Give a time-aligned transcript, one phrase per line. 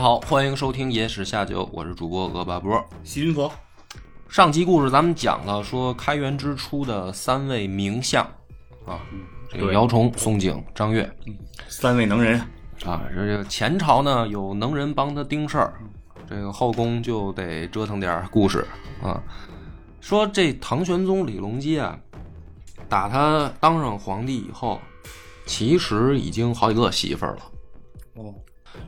[0.00, 2.82] 家好，欢迎收听《野史下酒》，我是主播恶霸波。
[3.04, 3.52] 西云佛，
[4.30, 8.24] 上集故事咱们讲了，说开元之初的三位名相
[8.86, 8.98] 啊，
[9.50, 11.06] 这个对姚崇、宋璟、张悦
[11.68, 12.40] 三位能人，
[12.82, 15.74] 啊，这个前朝呢有能人帮他盯事儿，
[16.26, 18.66] 这个后宫就得折腾点故事
[19.02, 19.22] 啊。
[20.00, 21.98] 说这唐玄宗李隆基啊，
[22.88, 24.80] 打他当上皇帝以后，
[25.44, 27.42] 其实已经好几个媳妇儿了。
[28.14, 28.34] 哦，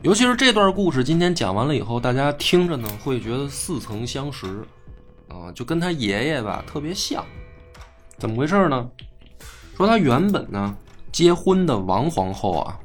[0.01, 4.65] 尤其是这段故事，今天讲完了以后，大家听着呢会觉得似曾相识，
[5.29, 7.23] 啊，就跟他爷爷吧特别像。
[8.17, 8.89] 怎么回事呢？
[9.75, 10.75] 说他原本呢
[11.11, 12.77] 结婚的王皇后啊，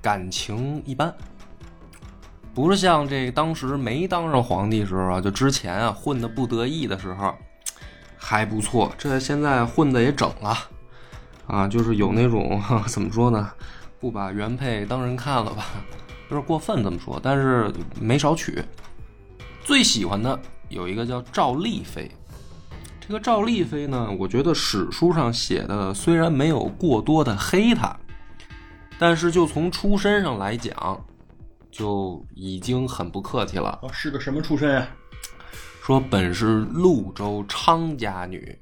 [0.00, 1.14] 感情一般，
[2.52, 7.34] 不是像这当时没当上皇帝时候啊，就之前啊混的不得意的时候
[8.16, 10.58] 还不错，这现在混的也整了，
[11.46, 13.50] 啊，就是有那种 怎么说呢，
[14.00, 15.66] 不把原配当人看了吧，
[16.32, 18.64] 有点过分这么说，但是没少娶。
[19.62, 22.10] 最喜欢的有一个叫赵丽妃，
[22.98, 27.94] 这个赵丽妃呢，我觉得史书上写的虽然没有过多的黑她，
[28.98, 31.04] 但是就从出身上来讲，
[31.70, 33.78] 就已经很不客气了。
[33.82, 34.88] 哦，是个什么出身啊？
[35.82, 38.58] 说本是潞州昌家女，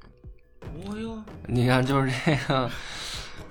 [0.85, 2.69] 哦哟，你看，就是这个，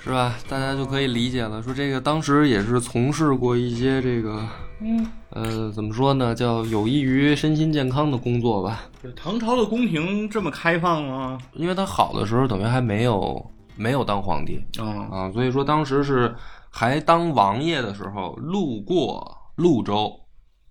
[0.02, 0.34] 是吧？
[0.48, 1.62] 大家就可以理解了。
[1.62, 4.42] 说这个当时也是从事过一些这个，
[4.80, 8.82] 嗯，呃，怎么说呢，叫有益于身心健康的工作吧。
[9.14, 11.38] 唐朝的宫廷这么开放吗？
[11.52, 16.34] 因为他好的时候，等于还没有没有当皇帝啊，啊，所以说当时是
[16.70, 20.18] 还当王爷的时候，路过潞州，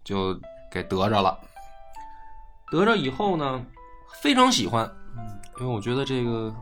[0.04, 0.34] 就
[0.72, 1.38] 给得着了。
[2.72, 3.64] 得着以后呢，
[4.22, 4.90] 非常喜欢，
[5.60, 6.54] 因为我觉得这个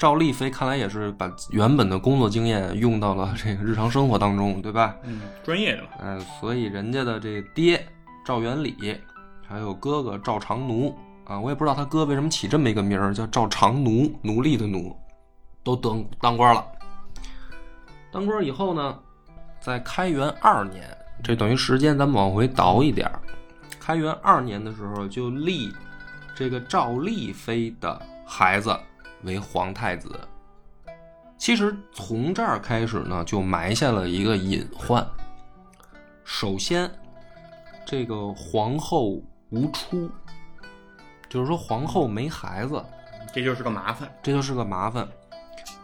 [0.00, 4.96] 赵丽妃看来也是把原本的工作经验用到了这个日常生活当中，对吧？
[5.02, 7.86] 嗯，专业的嘛，呃，所以人家的这爹
[8.24, 8.98] 赵元礼，
[9.46, 10.96] 还有哥哥赵长奴
[11.26, 14.96] 啊，我也不知道他哥为什么起这么一个名儿，叫赵长奴，奴隶的奴，
[15.62, 16.64] 都当当官了。
[18.10, 18.98] 当官以后呢，
[19.60, 20.82] 在开元二年，
[21.22, 23.20] 这等于时间咱们往回倒一点儿，
[23.78, 25.70] 开元二年的时候就立
[26.34, 28.74] 这个赵丽妃的孩子
[29.22, 30.20] 为皇太子。
[31.36, 35.06] 其实从这儿开始呢，就埋下了一个隐患。
[36.22, 36.90] 首先，
[37.86, 40.10] 这个皇后无出，
[41.28, 42.84] 就是说皇后没孩子，
[43.32, 44.08] 这就是个麻烦。
[44.22, 45.08] 这就是个麻烦。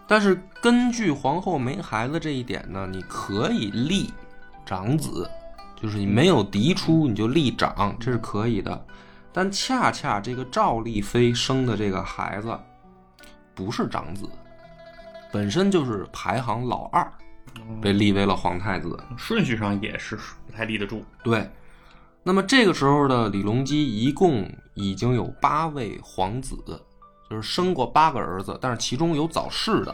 [0.06, 4.12] 但是根据皇后没孩子这一点呢，你可以立
[4.64, 5.28] 长子，
[5.74, 8.86] 就是你没有嫡出你就立长，这是可以的。
[9.32, 12.56] 但恰恰这个赵丽妃生的这个孩子
[13.56, 14.28] 不是长子，
[15.32, 17.10] 本身就是排行老二，
[17.80, 18.96] 被立为了皇太子。
[19.16, 21.02] 顺序上也是不太立得住。
[21.24, 21.50] 对，
[22.22, 26.54] 那么这个时候的李隆基一共已经有八位皇子，
[27.30, 29.92] 就是生过八个儿子，但是其中有早逝的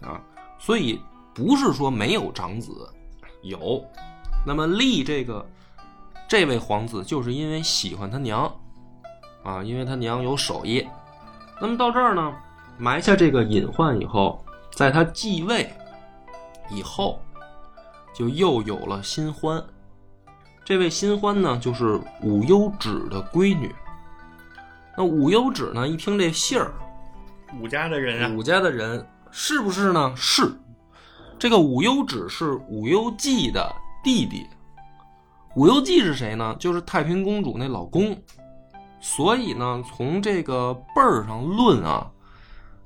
[0.00, 0.18] 啊，
[0.58, 0.98] 所以
[1.34, 2.72] 不是说没有长子，
[3.42, 3.84] 有。
[4.46, 5.46] 那么立这个
[6.26, 8.50] 这位皇子，就是因为喜欢他娘
[9.42, 10.86] 啊，因为他娘有手艺。
[11.60, 12.34] 那么到这儿呢，
[12.78, 15.72] 埋下这个隐患以后，在他继位
[16.70, 17.20] 以后，
[18.14, 19.62] 就又有了新欢。
[20.64, 23.74] 这位新欢呢，就是武攸止的闺女。
[24.96, 26.72] 那武攸止呢，一听这信儿，
[27.60, 30.12] 武家的人啊，武家的人是不是呢？
[30.16, 30.50] 是。
[31.38, 34.46] 这个武攸止是武攸暨的弟弟。
[35.56, 36.56] 武攸暨是谁呢？
[36.58, 38.16] 就是太平公主那老公。
[39.00, 42.10] 所以呢，从这个辈儿上论啊，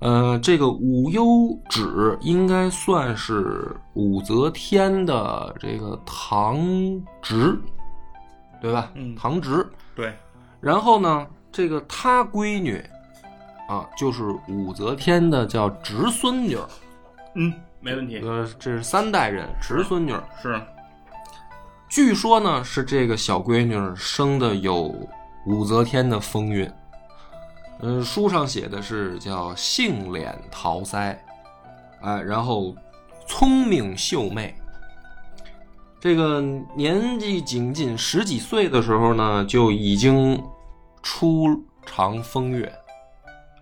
[0.00, 6.56] 呃，这个武攸止应该算是武则天的这个堂
[7.20, 7.58] 侄，
[8.60, 8.90] 对吧？
[8.94, 9.66] 嗯堂侄。
[9.96, 10.14] 对，
[10.60, 12.80] 然后呢，这个她闺女
[13.68, 16.68] 啊，就是武则天的叫侄孙女儿，
[17.34, 18.20] 嗯，没问题。
[18.20, 20.22] 呃，这是三代人侄孙女儿。
[20.40, 20.60] 是，
[21.88, 24.94] 据说呢，是这个小闺女儿生的有
[25.44, 26.70] 武则天的风韵。
[27.80, 31.16] 嗯，书上写的是叫杏脸桃腮，
[32.00, 32.74] 哎，然后
[33.26, 34.54] 聪明秀媚。
[36.00, 36.40] 这个
[36.74, 40.40] 年纪仅仅十几岁的时候呢，就已经
[41.02, 41.48] 初
[41.86, 42.72] 尝风月，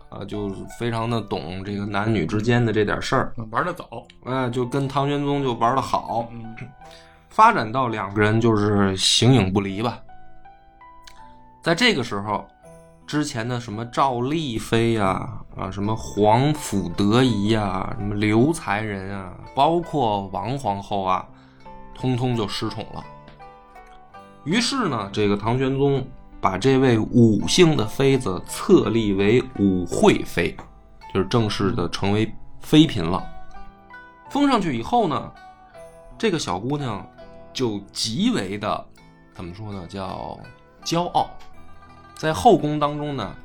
[0.08, 3.88] 啊，就非常的懂这个男女之间的这点事儿，玩的早，
[4.24, 6.54] 哎，就跟唐玄宗就玩的好，嗯
[7.28, 9.98] 发展到两个人就是形影不离吧。
[11.62, 12.46] 在这个时候，
[13.06, 21.25] 之前的什么赵丽妃呀、啊，什么皇甫德仪呀、什么刘才人啊，包括王皇后啊，
[21.94, 23.05] 通通就失宠了。
[24.43, 26.05] 于是呢，这个唐玄宗
[26.41, 30.56] 把这位武姓的妃子册立为武惠妃，
[31.14, 33.25] 就是正式的成为妃嫔了。
[34.31, 35.32] 封上去以后呢，
[36.19, 37.06] 这个小姑娘
[37.52, 38.85] 就极为的
[39.32, 40.37] 怎么说呢，叫
[40.85, 41.31] 骄傲。
[42.16, 43.36] 在后宫当中呢，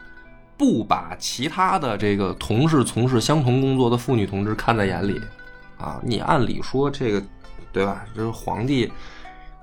[0.57, 5.21] 不把其他的这个同事从事相同工作的妇女同志看在眼里，
[5.77, 7.21] 啊，你按理说这个，
[7.73, 8.06] 对吧？
[8.15, 8.89] 这是皇帝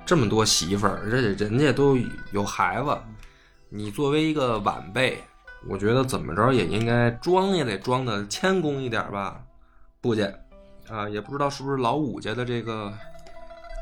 [0.05, 1.97] 这么多媳妇儿，这人家都
[2.33, 2.99] 有孩子，
[3.71, 5.19] 你作为一个晚辈，
[5.67, 9.41] 我觉得怎么着也应该装也得装的谦恭一点吧？
[10.03, 10.35] 不介，
[10.91, 12.93] 啊，也不知道是不是老武家的这个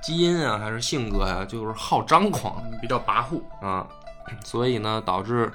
[0.04, 3.88] 基因啊，还是性格呀、就是好张狂比较跋扈，啊。
[4.44, 5.52] 所以呢，导致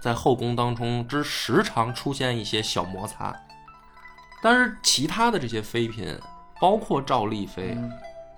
[0.00, 3.34] 在后宫当中之时常出现一些小摩擦。
[4.42, 6.18] 但是其他的这些妃嫔，
[6.60, 7.92] 包括赵丽妃，嗯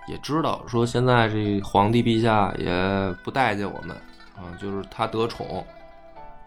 [0.07, 3.97] 也知道说现在这皇帝陛下也不待见我们
[4.35, 5.65] 啊，就是他得宠，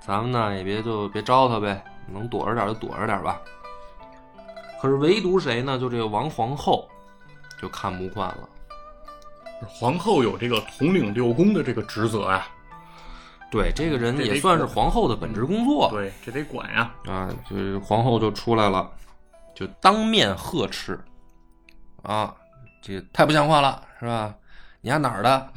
[0.00, 3.40] 咱们呢也别就别招他呗，能躲着点就躲着点吧。
[4.80, 5.76] 可是唯独谁呢？
[5.76, 6.88] 就这个王皇后
[7.60, 8.48] 就看不惯了。
[9.66, 12.46] 皇后有这个统领六宫的这个职责呀，
[13.50, 15.88] 对，这个人也算是皇后的本职工作。
[15.90, 18.90] 对，这得管呀，啊，就是皇后就出来了，
[19.54, 20.98] 就当面呵斥，
[22.02, 22.34] 啊，
[22.82, 24.34] 这太不像话了，是吧？
[24.80, 25.48] 你丫哪儿的？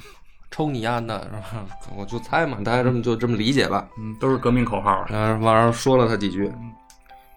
[0.49, 1.65] 抽你丫的，是吧？
[1.95, 3.87] 我就猜嘛，大家这么就这么理解吧。
[3.97, 6.51] 嗯，都是革命口号啊，然后往上说了他几句，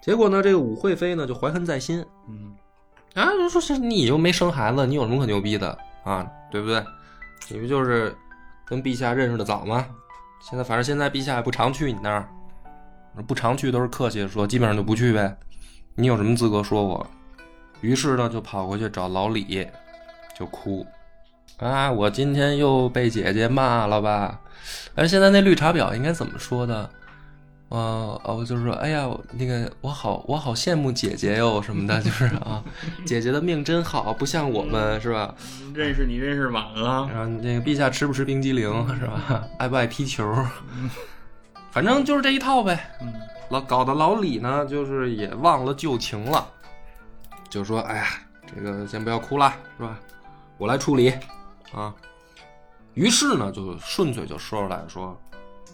[0.03, 2.55] 结果呢，这个武惠妃呢就怀恨在心嗯，
[3.15, 6.27] 啊，就说是你又没生孩子，你有什么可牛逼的啊？
[6.51, 6.85] 对不对？
[7.49, 8.17] 你不就是
[8.65, 9.87] 跟陛下认识的早吗？
[10.51, 12.29] 现在反正现在陛下也不常去你那儿，
[13.27, 15.35] 不常去都是客气的说，基本上就不去呗。
[15.95, 17.07] 你有什么资格说我？
[17.81, 19.67] 于是呢，就跑过去找老李，
[20.39, 20.87] 就哭
[21.59, 21.91] 啊！
[21.91, 24.39] 我今天又被姐姐骂了吧？
[24.97, 26.91] 哎，现在那绿茶婊应该怎么说的？
[27.75, 32.63] 呃，哦，就是说，哎呀，那个我好，我好羡慕姐姐哟，什么的，就是啊，
[33.05, 35.35] 姐姐的命真好，不像我们，是吧？
[35.75, 39.45] 认识你认识晚了，然后那个陛下吃不吃冰激凌，是吧？
[39.59, 40.25] 爱不爱踢球？
[41.73, 42.79] 反正就是这一套呗。
[43.01, 43.13] 嗯，
[43.51, 46.47] 老搞得老李呢，就是也忘了旧情了，
[47.51, 48.07] 就说：“哎呀，
[48.47, 49.99] 这个先不要哭了，是吧？
[50.59, 51.13] 我来处理
[51.73, 51.93] 啊。”
[52.95, 55.21] 于是呢，就顺嘴就说出来说：“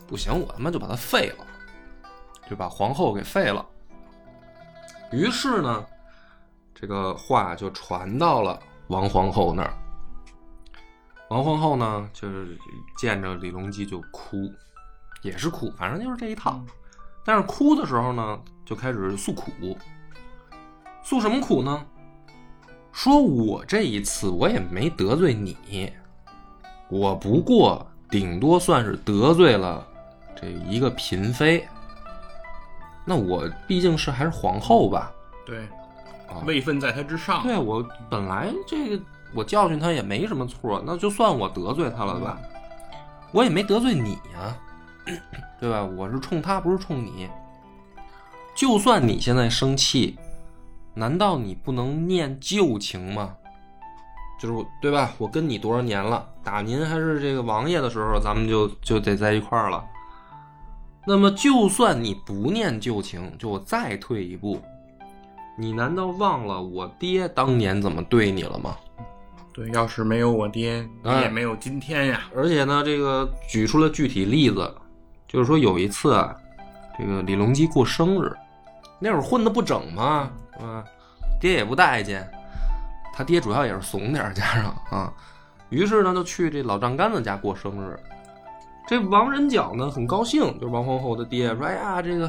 [0.08, 1.44] 不行，我他妈就把他废了，
[2.50, 3.64] 就把皇后给废了。”
[5.12, 5.86] 于是呢，
[6.74, 9.72] 这个话就传到了王皇后那儿。
[11.28, 12.58] 王皇后呢，就是
[12.98, 14.52] 见着李隆基就哭，
[15.22, 16.60] 也是哭，反正就是这一套。
[17.24, 19.78] 但是哭的时候呢，就开始诉苦，
[21.04, 21.86] 诉什么苦呢？
[22.92, 25.92] 说我这一次我也没得罪你，
[26.88, 29.86] 我不过顶多算是得罪了
[30.34, 31.68] 这一个嫔妃。
[33.04, 35.10] 那我毕竟是还是皇后吧？
[35.46, 35.60] 对
[36.28, 39.02] 啊，位分在他之上，对我本来这个
[39.34, 42.38] 我教训他也没什么错，那就算我得罪他了吧，
[43.32, 44.56] 我也没得罪你呀、
[45.58, 45.82] 对吧？
[45.82, 47.28] 我是冲他，不是冲你。
[48.54, 50.18] 就算你现在生气，
[50.94, 53.34] 难道你不能念旧情吗？
[54.38, 55.12] 就是对吧？
[55.18, 59.84] 我跟你多少年了，打您还是这个王爷的时候，咱们就就得在一块儿了。
[61.06, 64.60] 那么，就算你不念旧情，就我再退一步，
[65.56, 68.76] 你难道忘了我爹当年怎么对你了吗？
[69.52, 72.22] 对，要是没有我爹，你哎也没有今天呀。
[72.36, 74.72] 而且呢，这个举出了具体例子，
[75.26, 76.36] 就是说有一次啊，
[76.98, 78.30] 这个李隆基过生日，
[79.00, 80.30] 那会儿混的不整嘛，
[80.60, 80.84] 啊，
[81.40, 82.30] 爹也不待见，
[83.12, 85.12] 他爹主要也是怂点儿加上啊，
[85.70, 87.98] 于是呢就去这老丈杆子家过生日。
[88.90, 92.26] 这王仁角呢很高兴，就是王皇后的爹说：“哎呀，这个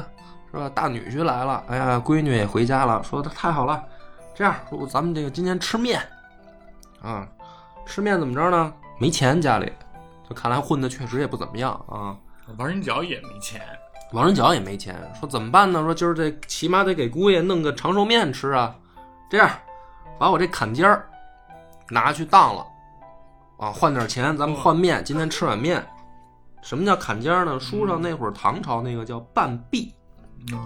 [0.48, 3.82] 是吧，大女婿来了，哎呀，闺女也回家了，说太好了，
[4.32, 6.00] 这样说咱们这个今天吃面
[7.02, 7.26] 啊，
[7.84, 8.72] 吃面怎么着呢？
[9.00, 9.72] 没钱家里，
[10.30, 12.16] 就看来混的确实也不怎么样啊。
[12.56, 13.60] 王仁角也没钱，
[14.12, 15.82] 王仁角也没钱，说怎么办呢？
[15.82, 18.72] 说今儿这起码得给姑爷弄个长寿面吃啊。
[19.28, 19.50] 这样，
[20.16, 21.08] 把我这坎肩儿
[21.88, 22.64] 拿去当了，
[23.58, 25.84] 啊，换点钱，咱们换面，今天吃碗面。
[26.62, 27.60] 什么叫坎肩儿呢？
[27.60, 29.92] 书上那会儿唐朝那个叫半臂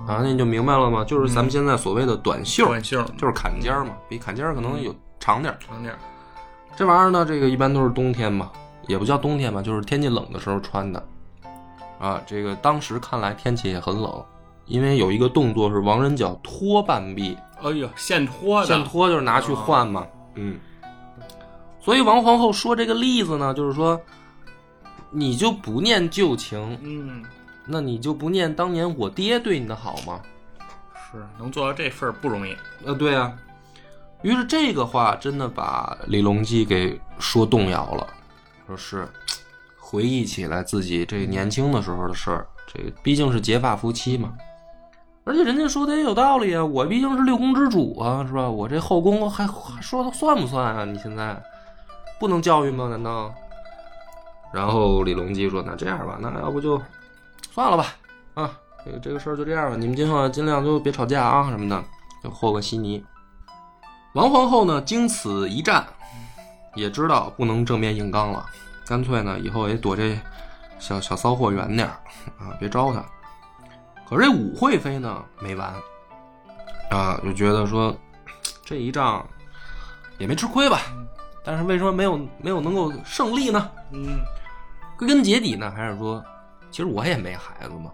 [0.07, 1.05] 啊，那你就明白了吗？
[1.05, 5.59] 就是咱们现在所谓的短袖，短袖就是坎肩儿嘛，比坎肩儿可能有长点儿。
[5.59, 5.99] 长点儿，
[6.77, 8.51] 这玩意儿呢，这个一般都是冬天嘛，
[8.87, 11.03] 也不叫冬天吧，就是天气冷的时候穿的。
[11.99, 14.23] 啊，这个当时看来天气也很冷，
[14.67, 20.59] 因为有一个动作是王人脚脱半臂，哎呀，现脱的，现脱就是拿去换嘛，嗯。
[21.81, 23.99] 所以王皇后说这个例子呢，就是说，
[25.19, 27.25] 你就不念旧情，嗯，
[27.65, 30.21] 那你就不念当年我爹对你的好吗？
[31.11, 32.55] 是能做到这份儿不容易，
[32.85, 33.33] 呃，对啊。
[34.21, 38.07] 于是这个话真的把李隆基给说动摇了，
[38.67, 39.09] 说是
[39.79, 44.35] 回忆起来自己这年轻的时候的事儿，这毕竟是结发夫妻嘛，
[45.25, 48.51] 而且人家说的也有道理啊，我毕竟是六宫之主啊，是吧？
[48.51, 50.85] 我这后宫还还说的算不算啊？
[50.85, 51.43] 你现在
[52.21, 52.89] 不能教育吗？
[52.89, 53.35] 难道？
[54.57, 56.81] 然后李隆基说：“那这样吧，那要不就
[57.53, 57.95] 算了吧，
[58.33, 58.51] 啊，
[58.83, 61.85] 这个这个事儿就这样吧，你们今后尽量都别吵架啊什么的，
[62.25, 63.05] 就和个稀泥。”
[64.17, 65.87] 王皇后呢，经此一战，
[66.75, 68.47] 也知道不能正面硬刚了，
[68.87, 70.19] 干脆呢，以后也躲这
[70.79, 71.87] 小小骚货远点
[72.39, 73.05] 啊，别招他。
[74.09, 75.71] 可是这武惠妃呢，没完
[76.91, 77.95] 啊，就觉得说
[78.65, 79.23] 这一仗
[80.17, 80.81] 也没吃亏吧，
[81.45, 83.71] 但是为什么没有没有能够胜利呢？
[83.93, 84.19] 嗯
[84.99, 86.25] 归根结底呢，还是说，
[86.71, 87.93] 其实我也没孩子嘛，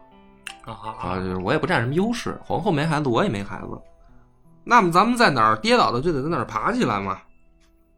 [0.65, 3.81] 啊啊，就是我也不占什么优势，皇后没孩子，我也没孩子，
[4.63, 7.21] 那么咱们在哪儿跌倒的就得在哪儿爬起来嘛，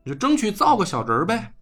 [0.03, 1.53] 你就争取造个小人儿呗。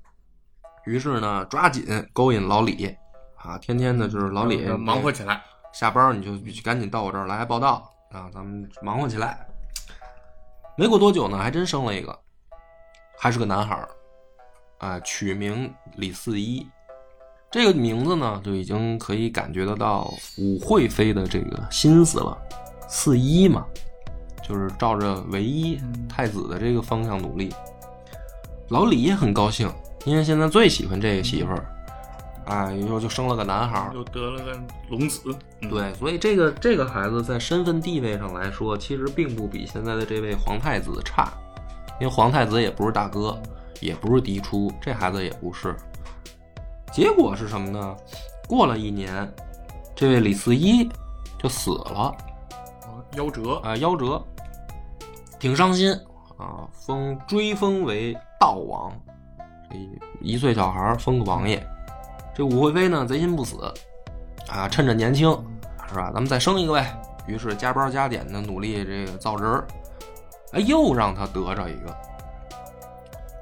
[0.84, 2.96] 于是呢，抓紧勾引老李，
[3.37, 9.44] 啊，天天的就是老李忙活起来，下班你就赶紧到我这儿来报道啊，咱们忙活起来。
[10.76, 12.16] 没过多久呢，还真生了一个，
[13.18, 13.88] 还是个男孩儿，
[14.78, 16.64] 啊，取名李四一。
[17.52, 22.37] 这个名字呢，就已经可以感觉得到武惠妃的这个心思了。
[22.88, 23.66] 四一嘛，
[24.42, 25.78] 就是照着唯一
[26.09, 27.52] 太子的这个方向努力。
[28.68, 29.71] 老李也很高兴，
[30.06, 31.66] 因为现在最喜欢这个媳妇儿，
[32.47, 33.90] 哎，又就生了个男孩儿。
[33.94, 35.21] 又得了个龙子，
[35.61, 41.30] 嗯，对，所以这个这个孩子在身份地位上来说，其实并不比现在的这位皇太子差，
[42.00, 43.38] 因为皇太子也不是大哥，
[43.80, 45.76] 也不是嫡出，这孩子也不是。
[46.92, 47.96] 结果是什么呢？
[48.46, 49.26] 过了一年，
[49.94, 50.87] 这位李四一
[51.38, 52.14] 就死了
[52.87, 54.22] 哦夭折，啊、夭折，
[55.38, 55.90] 挺伤心
[56.37, 58.92] 啊，封追封为道王，
[59.70, 59.76] 这
[60.20, 61.66] 一岁小孩封个王爷。
[62.34, 63.56] 这武惠妃呢，贼心不死
[64.49, 65.30] 啊，趁着年轻
[65.88, 66.11] 是吧？
[66.12, 67.00] 咱们再生一个呗。
[67.26, 69.66] 于是加班加点的努力这个造人儿，
[70.52, 71.96] 哎，又让他得着一个。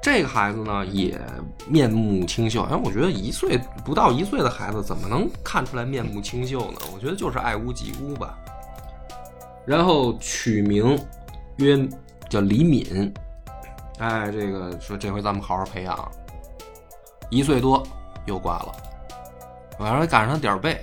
[0.01, 1.19] 这个孩子呢，也
[1.67, 2.63] 面目清秀。
[2.63, 6.79] 哎，我觉得一岁不到一岁的孩子怎么能看出来面目清秀呢？
[6.93, 8.35] 我觉得就是爱屋及乌吧。
[9.63, 10.97] 然后取名
[11.57, 11.87] 曰
[12.27, 13.13] 叫李敏，
[13.99, 16.11] 哎，这个说这回咱们好好培养。
[17.29, 17.85] 一岁多
[18.25, 18.75] 又挂了，
[19.77, 20.73] 晚上赶上点儿背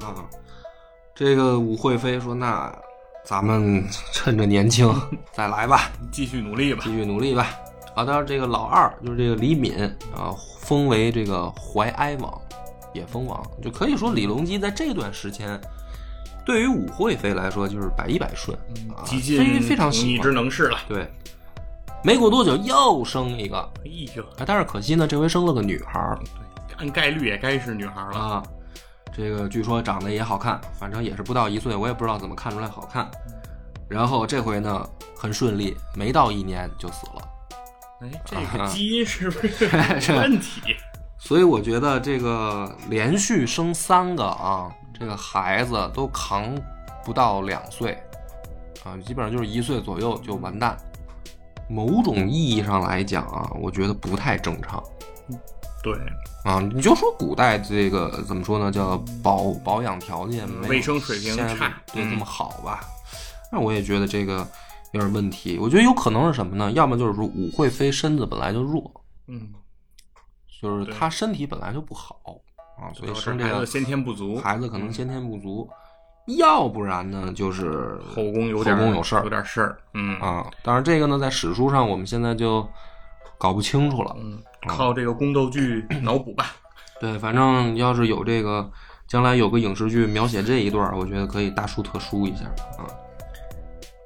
[0.00, 0.28] 啊。
[1.14, 2.74] 这个武惠妃说：“那
[3.24, 4.92] 咱们趁着年轻
[5.32, 7.56] 再来吧。”继续努力吧继，续努力吧。
[7.94, 9.74] 啊，当然这个老二就是这个李敏
[10.16, 12.40] 啊，封为这个淮哀王，
[12.92, 15.60] 也封王，就可以说李隆基在这段时间，
[16.44, 18.56] 对于武惠妃来说就是百依百顺
[18.96, 20.22] 啊，极尽非非常喜一欢。
[20.22, 20.78] 职能事了。
[20.88, 21.06] 对，
[22.02, 26.18] 没过多久又生一个，哎呦，啊，但是可惜呢，这回生了个女孩儿，
[26.78, 28.18] 按概率也该是女孩了。
[28.18, 28.42] 啊，
[29.14, 33.06] 这个据说长得也好看，反正也是不到一岁，我也不知道怎么看出来好看。
[33.86, 37.28] 然后这回呢很顺利，没到一年就死了。
[38.02, 39.48] 哎， 这啊个 基因是不是
[40.00, 40.60] 是 有问题？
[41.18, 44.68] 所以我觉得这个连续生三个啊，
[44.98, 46.52] 这个孩子都扛
[47.04, 47.96] 不到两岁
[48.84, 50.76] 啊，基本上就是一岁左右就完蛋。
[51.68, 54.82] 某种意义上来讲啊，我觉得不太正常
[55.82, 55.94] 对，
[56.44, 56.60] 啊。
[56.60, 62.80] 你就说古代这个怎么说呢，叫保保养条件卫生水平差这么好吧？
[63.50, 64.46] 那我也觉得这个
[64.92, 65.58] 有点问题。
[65.58, 66.70] 我觉得有可能是什么呢？
[66.72, 68.90] 要么就是说武惠妃身子本来就弱，
[69.26, 69.52] 嗯，
[70.60, 72.20] 就是她身体本来就不好
[72.78, 75.68] 啊，所以生这个先天不足，孩子可能先天不足，
[76.38, 79.78] 要不然呢就是后宫有点后宫有事儿有点事儿。
[79.94, 80.46] 嗯啊。
[80.62, 82.66] 当然这个呢，在史书上我们现在就
[83.38, 84.16] 搞不清楚了。
[84.18, 86.52] 嗯，靠这个宫斗剧脑补吧。
[87.00, 88.70] 对，反正要是有这个
[89.08, 92.44] 将来有个影视剧描写这一段，我觉得可以大书特书一下
[92.78, 92.86] 啊。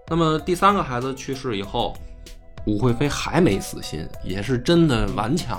[0.09, 1.97] 那么第三个孩子去世以后，
[2.67, 5.59] 武惠妃还没死心，也是真的顽强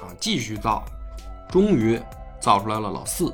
[0.00, 0.84] 啊，啊，继续造，
[1.48, 2.00] 终于
[2.40, 3.32] 造出来了老四，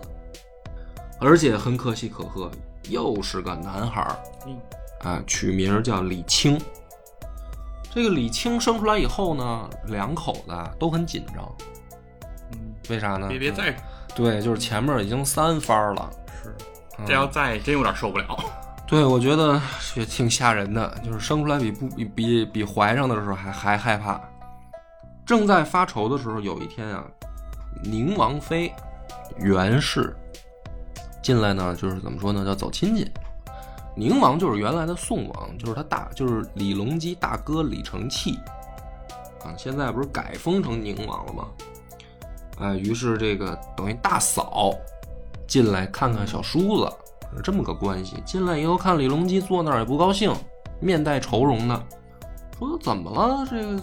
[1.21, 2.51] 而且很可喜可贺，
[2.89, 4.17] 又是个男孩儿
[4.47, 4.59] 嗯
[5.03, 6.59] 啊，取名叫李清。
[7.91, 11.57] 这个李清生出来以后呢，两口子啊都很紧张，
[12.53, 13.29] 嗯，为啥呢？
[13.29, 13.77] 别别再
[14.15, 16.11] 对，就是前面已经三番了，
[16.43, 16.57] 是，
[16.99, 18.37] 嗯这要再真有点受不了。
[18.87, 19.61] 对，我觉得
[19.97, 24.21] 也挺吓人的，就是生出来比不比比比怀上的时候还还害怕。
[25.25, 27.03] 正在发愁的时候，有一天啊，
[27.83, 28.71] 宁王妃
[29.39, 30.15] 袁氏
[31.23, 33.11] 进来呢，就是怎么说呢，叫走亲戚。
[33.97, 38.39] 宁王就是原来的宋王，就是他大，就是李隆基大哥李承器
[39.43, 41.47] 啊，现在不是改封成宁王了吗？
[42.59, 44.73] 哎，于是这个等于大嫂
[45.47, 46.93] 进来看看小叔子，
[47.43, 48.23] 这么个关系。
[48.25, 50.33] 进来以后看李隆基坐那儿也不高兴，
[50.81, 51.83] 面带愁容的，
[52.59, 53.47] 说怎么了？
[53.51, 53.79] 这个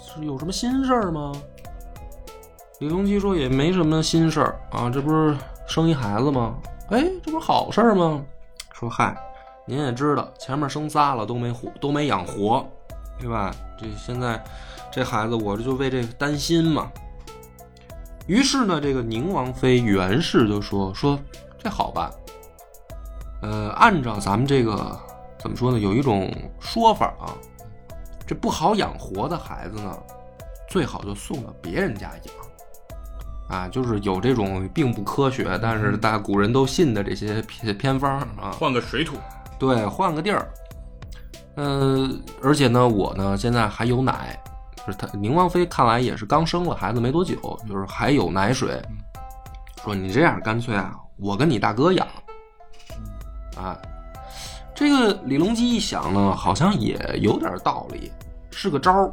[0.00, 1.32] 是有什么心事儿吗？
[2.80, 6.54] 李隆基说也没什么心事儿啊，这不是生一孩子吗？
[6.90, 8.22] 哎，这不是好事儿吗？
[8.72, 9.16] 说嗨，
[9.66, 12.66] 您也知道，前面生仨了都没活，都没养活，
[13.20, 13.54] 对吧？
[13.78, 14.42] 这现在
[14.90, 16.90] 这孩子，我这就为这担心嘛。
[18.26, 21.18] 于是呢，这个宁王妃袁氏就说说
[21.58, 22.10] 这好办，
[23.42, 24.98] 呃，按照咱们这个
[25.38, 27.34] 怎么说呢，有一种说法啊，
[28.26, 29.98] 这不好养活的孩子呢，
[30.68, 32.34] 最好就送到别人家养。
[33.48, 39.16] 啊，就是有这种并不科学，但是大古人都信的这些偏偏方啊，换个水土，
[39.58, 40.48] 对，换个地儿。
[41.56, 44.40] 嗯、而且呢，我呢现在还有奶，
[44.74, 47.36] 就是他宁王妃看来也是刚生了孩子没多久，
[47.68, 48.80] 就是还有奶水。
[49.84, 52.06] 说你这样干脆啊，我跟你大哥养。
[53.56, 53.80] 啊，
[54.74, 58.10] 这个李隆基一想呢，好像也有点道理，
[58.50, 59.12] 是个招儿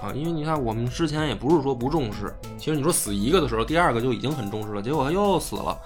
[0.00, 0.12] 啊。
[0.14, 5.78] 因为你看，我们之前也不是说不重视，其实你说死一个的时候，第二个就已经很重视了，结果他又死了。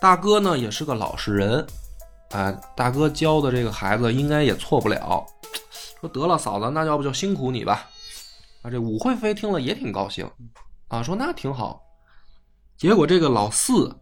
[0.00, 1.66] 大哥呢也是个老实人，
[2.30, 5.24] 哎，大哥教的这个孩子应该也错不了。
[6.00, 7.88] 说得了，嫂子，那要不就辛苦你吧。
[8.62, 10.30] 啊，这武惠妃听了也挺高兴，
[10.88, 11.82] 啊，说那挺好。
[12.76, 13.92] 结果这个老四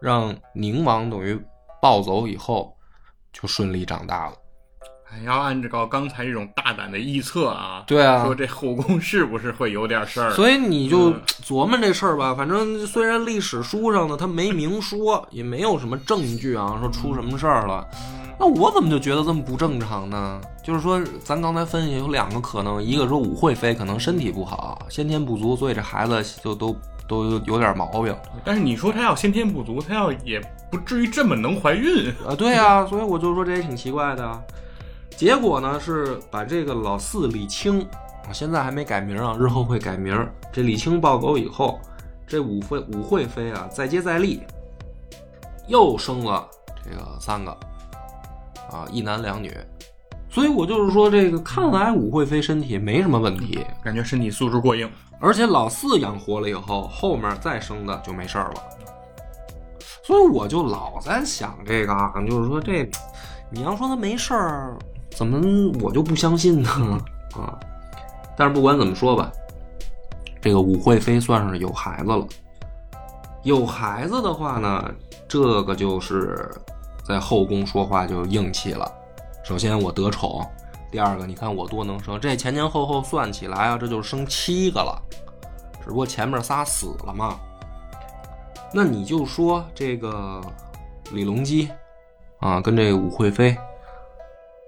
[0.00, 1.38] 让宁王等于
[1.84, 2.74] 抱走以后，
[3.30, 4.32] 就顺利长大了。
[5.12, 10.32] 哎，要按照刚才这种大胆的臆测啊，对啊说这后宫 是不是会有点事儿？
[10.32, 17.86] 所以你就嗯琢磨这事儿吧，反正虽然历史书上呢他没明说，也没有什么证据啊，说出什么事儿了。
[18.40, 20.40] 那我怎么就觉得这么不正常呢？
[20.64, 26.74] 就是说，咱刚才分析有两个可能，一个说武惠妃可能身体不好，先天不足，所以这孩子就都
[27.06, 30.40] 都有有点毛病但是你说她要先天不足，她要也
[30.70, 32.10] 不至于这么能怀孕。
[32.26, 32.34] 啊。
[32.34, 34.40] 对啊，所以我就说这也挺奇怪的啊。
[35.16, 37.82] 结果呢是把这个老四李清，
[38.26, 40.28] 啊现在还没改名啊，日后会改名。
[40.52, 41.80] 这李清抱狗以后，
[42.26, 44.42] 这武惠武惠妃啊再接再厉，
[45.66, 46.48] 又生了
[46.82, 47.50] 这个三个，
[48.70, 49.52] 啊一男两女。
[50.34, 58.54] 所以我就是说，这个看来武惠妃身体没什么问题，感觉身体素质过硬，而且老四养活了以后，后面再生的就没事儿了。
[60.02, 62.84] 所以我就老在想这个啊，就是说这，
[63.48, 64.76] 你要说他没事儿，
[65.12, 65.40] 怎么
[65.80, 66.68] 我就不相信呢？
[67.36, 67.54] 啊！
[68.36, 69.30] 但是不管怎么说吧，
[70.40, 72.26] 这个武惠妃算是有孩子了。
[73.44, 74.90] 有孩子的话呢，
[75.28, 76.50] 这个就是
[77.04, 78.90] 在后宫说话就硬气了。
[79.44, 80.44] 首先我得宠，
[80.90, 84.98] 第二个你看我多能生，这前前后后算起来啊，这就生七个了，
[85.82, 87.38] 只不过前面仨死了嘛。
[88.72, 90.40] 那你就说这个
[91.12, 91.68] 李隆基
[92.40, 93.54] 啊，跟这武惠妃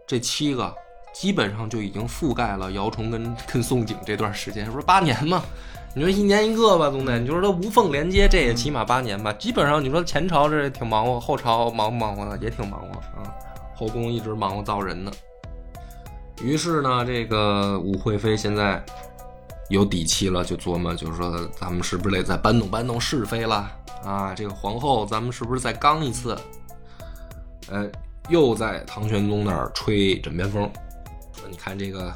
[0.07, 0.73] 这七个，
[1.11, 5.43] 基本上就已经覆盖了姚崇跟跟宋璟这段时间，不是八年吗？
[5.95, 9.33] 你说一年一个吧，总得你就说他无缝连接，这也起码八年吧。
[9.33, 12.37] 基本上你说前朝这挺忙活，后朝忙不忙活呢？
[12.43, 13.26] 也挺忙活啊。
[13.77, 15.13] 后宫一直忙活造人呢。
[16.43, 18.85] 于是呢，这个武惠妃现在
[19.71, 23.71] 有底气了，就琢磨，就是说咱们是不是得再搬弄搬弄是非了
[24.05, 24.35] 啊？
[24.35, 26.39] 这个皇后，咱们是不是再刚一次？
[27.69, 27.91] 呃，
[28.29, 30.71] 又在唐玄宗那儿吹枕边风，
[31.33, 32.13] 说你看这个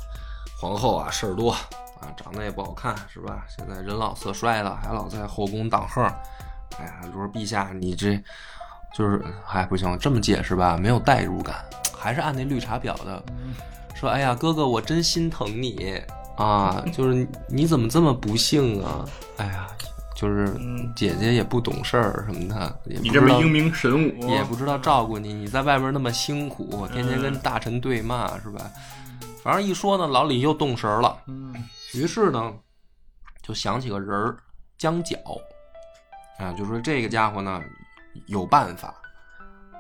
[0.61, 3.45] 皇后啊，事儿多啊，长得也不好看，是吧？
[3.49, 6.05] 现在人老色衰了，还老在后宫挡横。
[6.79, 8.23] 哎呀，说陛下，你这
[8.95, 9.23] 就是
[9.53, 11.65] 哎不行，这么解释吧，没有代入感，
[11.97, 13.23] 还是按那绿茶婊的。
[13.95, 16.01] 说哎呀，哥哥，我真心疼你
[16.37, 16.83] 啊！
[16.93, 19.05] 就是你你怎么这么不幸啊？
[19.37, 19.67] 哎呀，
[20.17, 28.71] 就是嗯姐姐也不懂事儿什么的，你这么英明神武，也不知道照顾你，你在外面那么辛苦，天天跟大臣对骂是吧？
[29.43, 31.55] 反正一说呢，老李又动神儿了，嗯
[31.93, 32.53] 于是呢，
[33.43, 34.37] 就想起个人儿
[34.79, 35.17] 江角，
[36.39, 37.61] 啊，就说这个家伙呢
[38.27, 38.95] 有办法，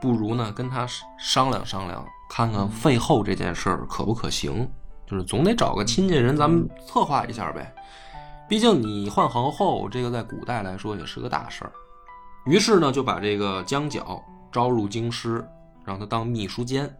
[0.00, 0.86] 不如呢跟他
[1.18, 4.68] 商量商量，看看废后这件事儿可不可行，
[5.06, 7.74] 就是总得找个亲近人，咱们策划一下呗。
[8.48, 11.72] 毕竟你换皇后，这个在古代来说也是个大事儿。
[12.46, 15.46] 于是呢，就把这个江角招入京师，
[15.84, 16.92] 让他当秘书监。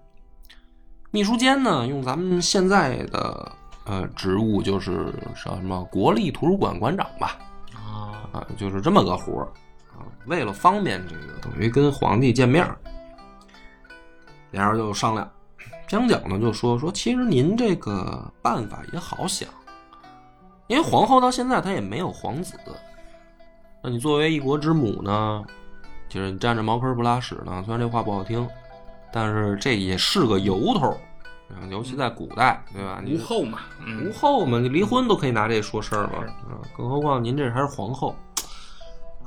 [1.11, 3.53] 秘书监呢，用咱们现在的
[3.85, 5.13] 呃职务就是
[5.45, 7.37] 叫什么国立图书馆馆长吧，
[7.75, 9.51] 啊，啊，就是这么个活儿啊。
[10.27, 12.77] 为了方便这个，等于跟皇帝见面儿，
[14.51, 15.29] 俩人就商量。
[15.89, 19.49] 江角呢就说说，其实您这个办法也好想，
[20.69, 22.57] 因为皇后到现在她也没有皇子，
[23.83, 25.45] 那你作为一国之母呢，
[26.09, 27.63] 就是你占着茅坑不拉屎呢。
[27.65, 28.49] 虽然这话不好听，
[29.13, 30.91] 但是这也是个由头，
[31.49, 33.03] 啊尤其在古代，对吧？
[33.05, 38.15] 无后嘛，无嗯，后嘛，你离婚都可以拿这说事儿嘛，啊，更何况您这还是皇后，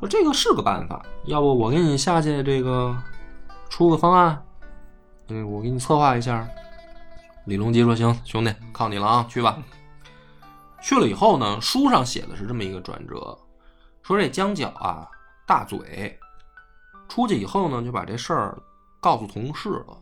[0.03, 2.93] 说这个是个办法，要不我给你下去这个
[3.69, 4.45] 出个方案，
[5.29, 6.45] 嗯，我给你策划一下。
[7.45, 9.57] 李隆基说：“行，兄弟，靠你了啊，去吧。”
[10.83, 13.37] 去了以后呢，书上写的是这么一个转折，
[14.01, 15.07] 说这江角啊
[15.47, 16.19] 大嘴，
[17.07, 18.61] 出去以后呢就把这事儿
[18.99, 19.97] 告诉同事了。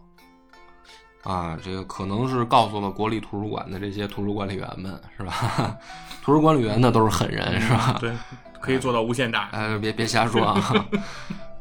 [1.32, 5.78] 啊，这个可能是告诉了国立图书馆的这些图书管理员们，是吧？
[6.26, 7.98] 图书管理员呢都是狠人，是吧？
[8.00, 8.12] 对，
[8.62, 9.50] 可以做到无限大。
[9.52, 10.86] 哎，别别瞎说啊！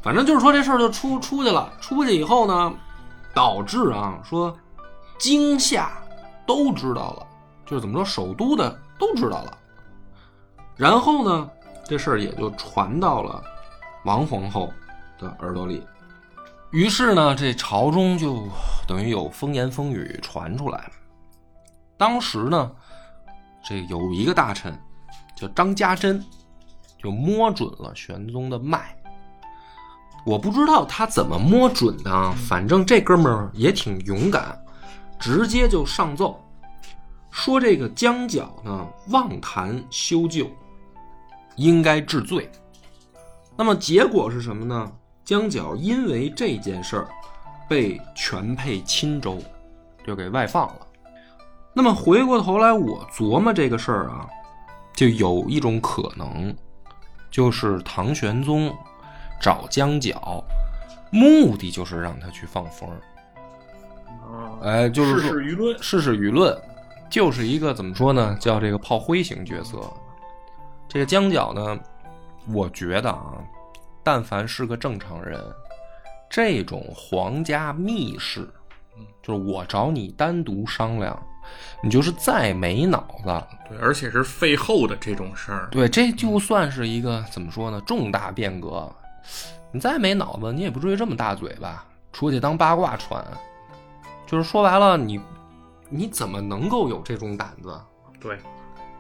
[0.03, 2.73] 反正就是说这事儿就出出去了，出去以后呢，
[3.35, 4.57] 导致啊说
[5.19, 5.93] 惊吓
[6.47, 7.27] 都知道了，
[7.67, 9.59] 就是怎么说，首都的都知道了。
[10.77, 11.51] 然后呢，
[11.85, 13.43] 这事儿也就传到了
[14.05, 14.73] 王皇后
[15.19, 15.85] 的耳朵里。
[16.71, 18.49] 于是呢，这朝中就
[18.87, 20.91] 等于有风言风语传出来了。
[21.99, 22.71] 当时呢，
[23.63, 24.73] 这有一个大臣
[25.37, 26.25] 叫张家珍，
[27.03, 28.97] 就摸准了玄宗的脉。
[30.27, 34.59] 我不知道他怎么摸准的，反正这哥们儿也挺勇敢，
[35.19, 36.39] 直接就上奏，
[37.31, 40.47] 说这个江角呢妄谈修旧，
[41.57, 42.51] 应该治罪。
[43.57, 44.93] 那么结果是什么呢？
[45.25, 47.09] 江角因为这件事儿
[47.69, 49.39] 被全配钦州，
[50.05, 50.87] 就给外放了。
[51.73, 54.27] 那么回过头来，我琢磨这个事儿啊，
[54.95, 56.55] 就有一种可能，
[57.31, 58.75] 就是唐玄宗
[59.41, 60.43] 找江角，
[61.11, 62.91] 目的就是让他去放风
[64.63, 66.57] 哎，就是试说试舆论，试试舆论，
[67.09, 69.79] 就是一个怎么说呢，叫这个炮灰型角色。
[70.89, 71.79] 这个江角呢，
[72.53, 73.35] 我觉得啊，
[74.03, 75.41] 但凡是个正常人，
[76.29, 78.49] 这种皇家密室，
[79.23, 81.21] 就是我找你单独商量，
[81.83, 88.91] 你就是再没脑子，对，而且是废后的这种事儿，对，这就算是一个怎么说呢，重大变革。
[89.73, 91.85] 你再没脑子，你也不至于这么大嘴吧？
[92.13, 93.25] 出去当八卦传，
[94.27, 95.21] 就是说白了，你
[95.89, 97.81] 你怎么能够有这种胆子？
[98.21, 98.39] 对，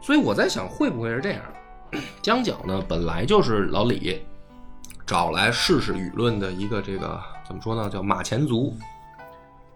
[0.00, 1.42] 所以我在想，会不会是这样？
[2.22, 4.22] 江角呢，本来就是老李
[5.04, 8.76] 找来试试舆论的一个这个怎么说呢，叫马前卒。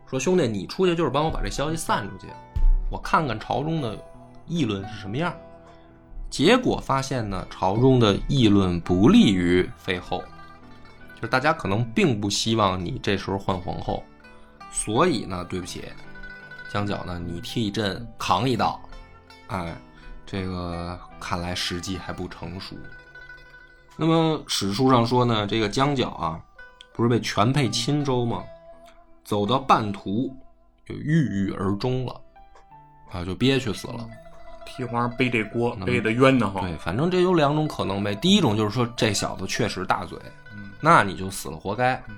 [0.06, 2.26] 说兄弟，你出去就是帮我把这消息散出去，
[2.90, 3.98] 我看看朝中的
[4.46, 5.34] 议论是什么样。
[6.30, 10.22] 结果发现呢，朝中的议论不利于废后，
[11.14, 14.02] 就是大家可能并不希望你这时候换皇后，
[14.70, 15.84] 所以呢，对不起，
[16.72, 18.80] 江角呢，你替朕扛一道。
[19.46, 19.76] 哎，
[20.26, 22.76] 这个看来时机还不成熟。
[23.96, 26.40] 那么史书上说呢，这个江角啊，
[26.92, 28.42] 不是被全配钦州吗？
[29.24, 30.34] 走到半途
[30.86, 32.20] 就郁郁而终了，
[33.10, 34.06] 啊，就憋屈死了。
[34.66, 36.64] 替皇上背这锅嗯背的冤得慌。
[36.66, 38.14] 对，反正这有两种可能呗。
[38.14, 40.18] 第一种就是说这小子确实大嘴，
[40.54, 42.14] 嗯那你就死了活该嗯，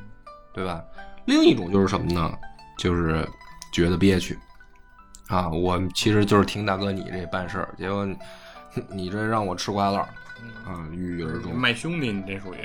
[0.53, 0.83] 对吧？
[1.25, 2.33] 另一种就是什么呢？
[2.79, 3.29] 就是
[3.73, 4.38] 觉得憋屈
[5.29, 8.16] 啊，我其实就是听大哥你这办事儿，结果你
[8.90, 10.09] 你这让我吃瓜烂儿
[10.64, 11.53] 啊，郁郁而终。
[11.57, 12.59] 卖兄弟，你这属于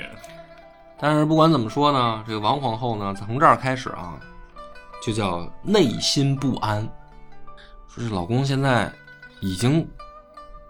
[0.98, 4.20] 但是不管怎么说呢，这个王皇后呢，从这儿开始啊，
[5.02, 6.88] 就叫内心不安，
[7.88, 8.90] 说这老公现在
[9.40, 9.86] 已经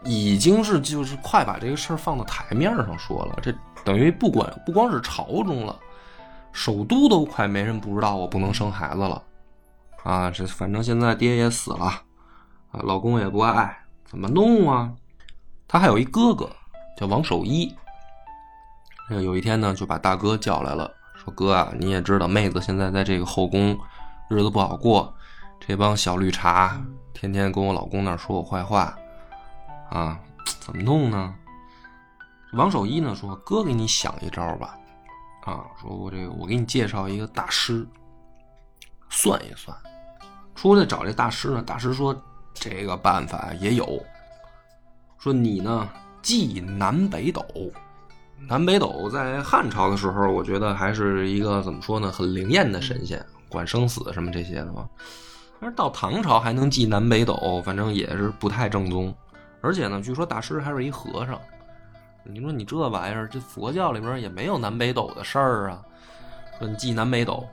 [0.05, 5.79] 已经是就是快把这个事儿放到台面上说了，这等于不管不光是朝中了，
[6.51, 9.23] 首都都快没人不知道我不能生孩子了
[10.03, 10.31] 啊！
[10.31, 12.03] 这反正现在爹也死了啊，
[12.85, 14.90] 老公也不爱，怎么弄啊？
[15.68, 16.51] 他还有一哥哥
[16.97, 17.75] 叫王守一。
[19.09, 23.79] 这个有一天呢，就把大哥叫来了，说：“哥啊，你也知道，妹子现在在这个后宫
[24.33, 25.14] 日子不好过，
[25.61, 26.81] 这帮小绿茶
[27.12, 28.97] 天天跟我老公那儿说我坏话，
[29.90, 30.18] 啊，
[30.59, 31.35] 怎么弄呢？
[32.55, 34.79] 王守一呢说：“哥给你想一招吧，
[35.45, 37.87] 啊，说我这个我给你介绍一个大师，
[39.11, 39.77] 算一算。
[40.55, 42.14] 出来找这大师呢，大师说
[42.55, 44.03] 这个办法也有，
[45.18, 45.88] 说你呢
[46.23, 47.45] 记南北斗，
[48.49, 54.88] 南北斗在汉朝的时候，我觉得还是一个怎么说呢，很灵验的神仙，管生死什么这些的嘛。
[55.61, 59.15] 但是到唐朝还能祭南北斗，反正也是不太正宗。
[59.61, 61.41] 而且呢，据说大师还是一和尚。
[62.25, 65.83] 你说你这玩意儿，这佛教里边也没有南北斗的事儿啊。
[66.59, 67.49] 说你记南北斗，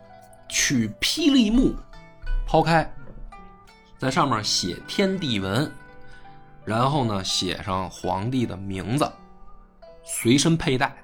[0.48, 1.76] 取霹雳木，
[2.48, 2.92] 抛开，
[4.00, 5.72] 在上面写天地文，
[6.66, 9.08] 然后呢写上皇帝的名字，
[10.04, 10.96] 随身佩戴。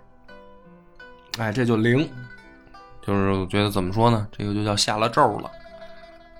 [1.37, 2.09] 哎，这就灵。
[3.05, 5.51] 就是我觉得怎么说呢，这个就叫下了咒了，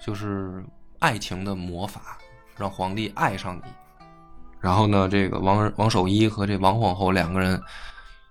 [0.01, 0.63] 就是
[0.99, 2.17] 爱情的魔法，
[2.57, 3.61] 让皇帝爱上你。
[4.59, 7.61] 然后呢，这个王王守一和这王皇后两个人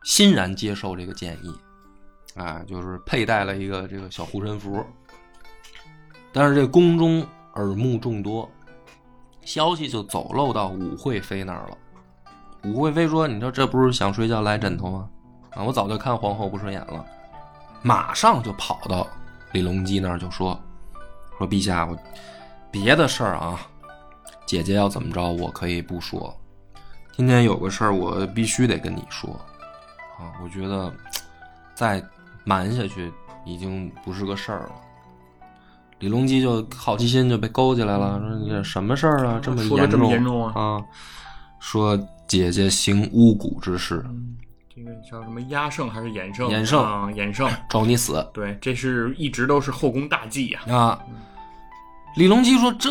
[0.03, 1.55] 欣然接受这个建议，
[2.35, 4.85] 啊，就是佩戴了一个这个小护身符。
[6.33, 8.51] 但是这宫中耳目众多，
[9.43, 11.79] 消息就走漏到武惠妃那儿了。
[12.65, 15.09] 武惠妃说：“你说这不是想睡觉赖枕头吗？
[15.51, 17.07] 啊，我早就看皇后不顺眼了，
[17.85, 19.07] 马上就跑到
[19.53, 20.59] 李隆基那儿就说：
[21.39, 21.97] 说陛下，我
[22.71, 23.61] 别的事儿啊。”
[24.47, 26.35] 姐姐要怎么着，我可以不说。
[27.17, 29.31] 今天有个事儿，我必须得跟你说
[30.19, 30.33] 啊！
[30.43, 30.93] 我觉得
[31.75, 32.03] 再
[32.45, 33.13] 瞒下去
[33.47, 34.73] 已经不是个事儿了。
[36.01, 39.41] 李隆基就好奇心就被勾起来了，说：“你这什么事儿啊？
[39.43, 40.83] 这么严重严重啊？”
[41.61, 44.05] 说姐姐行巫蛊之事，
[44.75, 46.49] 这个叫什么压胜还是衍胜？
[46.49, 48.29] 衍胜啊，衍胜，招你死。
[48.35, 50.61] 对，这是一直都是后宫大忌呀。
[50.69, 50.99] 啊！
[52.17, 52.91] 李隆基说：“这。”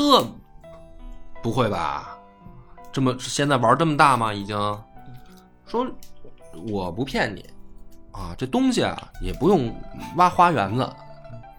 [1.43, 2.17] 不会吧？
[2.89, 4.34] 这么现在玩这么大吗？
[4.34, 4.58] 已经
[5.65, 5.86] 说
[6.69, 7.43] 我不骗你
[8.13, 9.76] 啊，这东西啊也不用
[10.15, 10.84] 挖花园子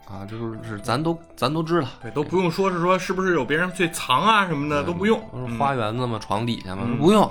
[0.06, 5.20] 啊，就是咱都咱都知道，对，都不用说是说是不是有别人去藏啊什么的都不用，
[5.58, 7.30] 花园子嘛，床底下嘛，不用，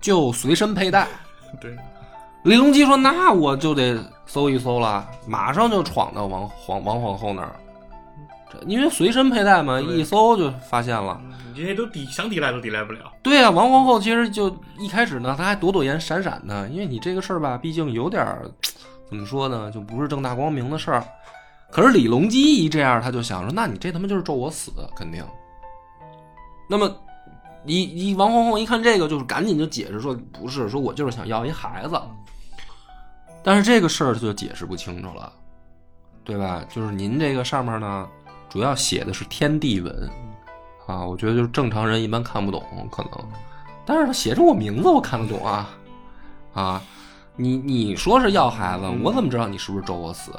[0.00, 1.06] 就随身佩戴。
[1.60, 1.76] 对，
[2.44, 7.54] 李隆基说：“那我就得搜一搜了，马上就闯到王皇王皇后那儿。”
[8.66, 11.18] 因为随身佩戴嘛，一搜就发现了。
[11.46, 13.00] 你这些都抵想抵赖都抵赖不了。
[13.22, 18.26] 对呀，王皇后其实就一开始呢，她还躲躲闪闪闪的，因为你这个事儿吧，毕竟有点
[19.08, 21.02] 怎么说呢，就不是正大光明的事儿。
[21.70, 25.24] 可是李隆基一这样，他就想说，那你这他妈就是咒我死，肯定。
[26.68, 26.94] 那么，
[27.64, 31.98] 你你王皇后一看这个，就是赶紧就解释说，不是，说我就是想要一孩子。
[33.42, 35.32] 但是这个事儿他就解释不清楚了，
[36.24, 36.64] 对吧？
[36.68, 38.08] 就是您这个上面呢。
[38.48, 40.10] 主要写的是天地文，
[40.86, 43.12] 啊，我觉得就是正常人一般看不懂，可能，
[43.86, 45.70] 但是他写着我名字，我看得懂啊，
[46.52, 46.82] 啊，
[47.34, 50.32] 你你说是要孩子，我怎么知道你是不是咒我死？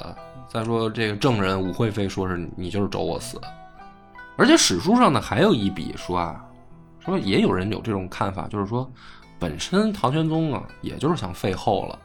[0.47, 3.41] 再说这个证人武惠妃说是你就是咒我死，
[4.37, 6.45] 而且史书上呢还有一笔说啊，
[6.99, 8.87] 说也有人有这种看法，就是说
[9.39, 11.99] 本身唐玄宗啊，也就是想废后了，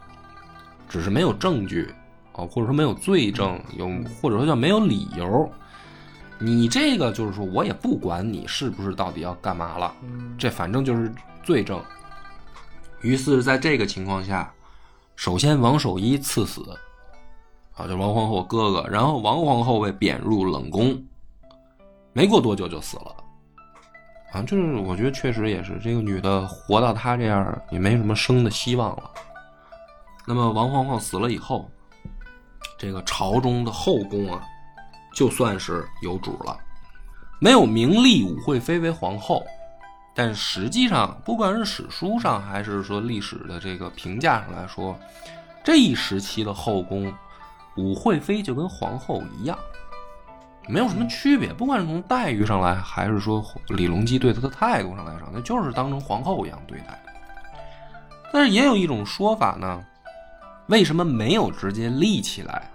[0.88, 1.92] 只是没有证据
[2.33, 3.88] 啊，或者说没有罪证，有
[4.20, 5.51] 或者说叫没有理由。
[6.40, 9.92] 你这个就是说，我也不管你是不是到底要干嘛了，
[10.38, 11.83] 这反正就是罪证。
[13.01, 14.53] 于是，在这个情况下，
[15.16, 16.62] 首先王守一赐死，
[17.74, 21.01] 啊，就王皇后哥哥，然后王皇后被贬入冷宫，
[22.12, 23.16] 没过多久就死了。
[24.33, 29.11] 啊，就是我觉得确实也是，这个女的活到她这样也没什么生的希望了。
[30.28, 31.70] 那么王皇后死了以后，
[32.78, 34.46] 这个朝中的后宫啊。
[35.14, 36.56] 就算是有主了，
[37.40, 39.44] 没有明立武惠妃为皇后，
[40.14, 44.96] 但实际上，不管是史书上还是说历史的这个评价上来说，
[45.64, 47.12] 这一时期的后宫，
[47.76, 49.58] 武惠妃就跟皇后一样，
[50.68, 51.52] 没有什么区别。
[51.52, 57.02] 不管是从待遇上来，还是说李隆基对她的态度上来说，那就是当成皇后一样对待。
[58.32, 59.84] 但是也有一种说法呢，
[60.68, 62.70] 为什么没有直接立起来？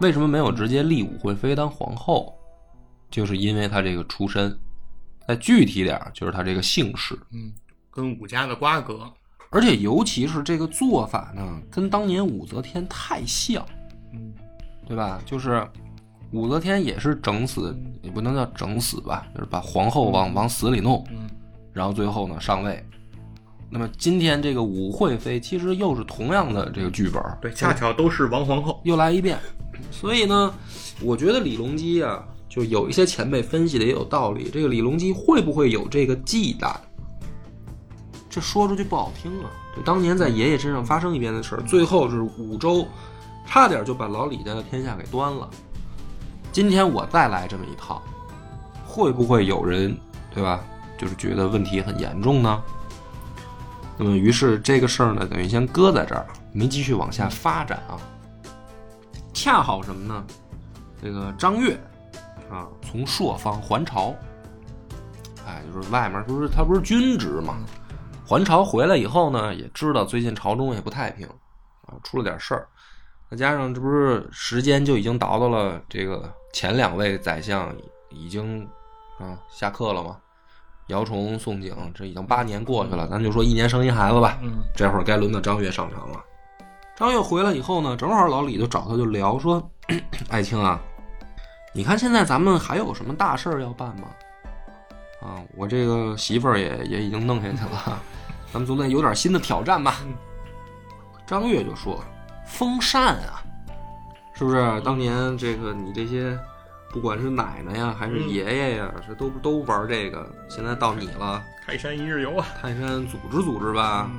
[0.00, 2.34] 为什么没有直接立武惠妃当皇后？
[3.10, 4.58] 就是因为她这个出身，
[5.28, 7.52] 再具体点就是她这个姓氏，嗯，
[7.90, 9.08] 跟武家的瓜葛，
[9.50, 13.64] 而且尤其是这个做法呢，跟当年武则天太像，
[14.12, 14.34] 嗯，
[14.86, 15.20] 对吧？
[15.24, 15.64] 就是
[16.32, 21.30] 武则天也是整死，也不能叫整死吧，就是把皇后往往死里弄，嗯，
[21.72, 22.84] 然后最后呢上位。
[23.74, 29.38] 那么今天这个武惠妃其实又是同样的这个剧本，对，恰巧都是王皇后，又来一遍。
[29.90, 30.52] 所以呢，
[31.00, 34.50] 我觉得李隆基啊，就有一些前辈分析的也有道理。
[34.52, 36.70] 这个李隆基会不会有这个忌惮？
[38.28, 39.48] 这说出去不好听啊。
[39.74, 42.86] 就当年在爷爷身上发生一遍的事儿，最后是武周
[43.46, 45.48] 差点就把老李家的天下给端了。
[46.52, 48.02] 今天我再来这么一套，
[48.84, 49.96] 会不会有人
[50.34, 50.62] 对吧？
[50.98, 52.62] 就是觉得问题很严重呢？
[54.02, 57.96] 那么，于是这个事儿呢，等于先搁在这儿，没继续往下发展啊。
[59.32, 60.24] 恰好什么呢？
[61.00, 61.74] 这个张悦
[62.50, 64.14] 啊，从朔方还朝，
[65.46, 67.56] 哎，就是外面不是他不是军职嘛，
[68.26, 71.26] 还朝回来以后呢，也知道最近朝中也不太平
[71.86, 72.66] 啊，出了点事儿，
[73.30, 77.72] 再加上这不是时间就已经倒到了这个前两位宰相
[78.10, 78.68] 已经
[79.18, 80.16] 啊下课了吗，
[80.92, 86.22] 姚崇、宋景，这已经八年过去了，咱就说一年生一孩子吧，嗯这会儿该轮到张悦上场了。
[86.94, 89.60] 张悦回来以后呢，正好老李就找他就聊说
[90.28, 90.78] ：“爱卿啊，
[91.72, 94.08] 你看现在咱们还有什么大事儿要办吗？
[95.22, 97.98] 啊，我这个媳妇儿也也已经弄下去了，
[98.52, 99.96] 咱们总得有点新的挑战吧。”
[101.26, 101.98] 张悦就说
[102.44, 103.42] ：“风扇啊，
[104.34, 104.80] 是不是？
[104.82, 106.38] 当年这个你这些，
[106.92, 114.10] 不管是奶奶呀还是嗯爷爷呀，这都都玩这个，现在到你了， 泰山一日游啊，泰山组织组织吧。”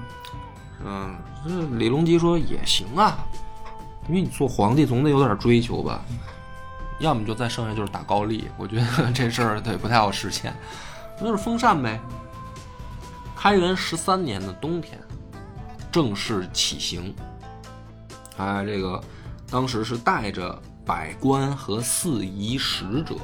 [0.86, 1.16] 嗯，
[1.48, 3.18] 这李隆基说也行啊，
[4.10, 6.04] 因为你做皇帝总得有点追求吧，
[7.00, 10.54] 要么就再剩下就是打高丽，我觉得 这事儿对不太好实现，
[11.22, 12.02] 那就是封禅呗。
[13.36, 15.00] 开元十三年的冬天，
[15.92, 17.14] 正式起行。
[18.38, 19.02] 哎，这个
[19.50, 23.16] 当时是带着百官和四夷使者，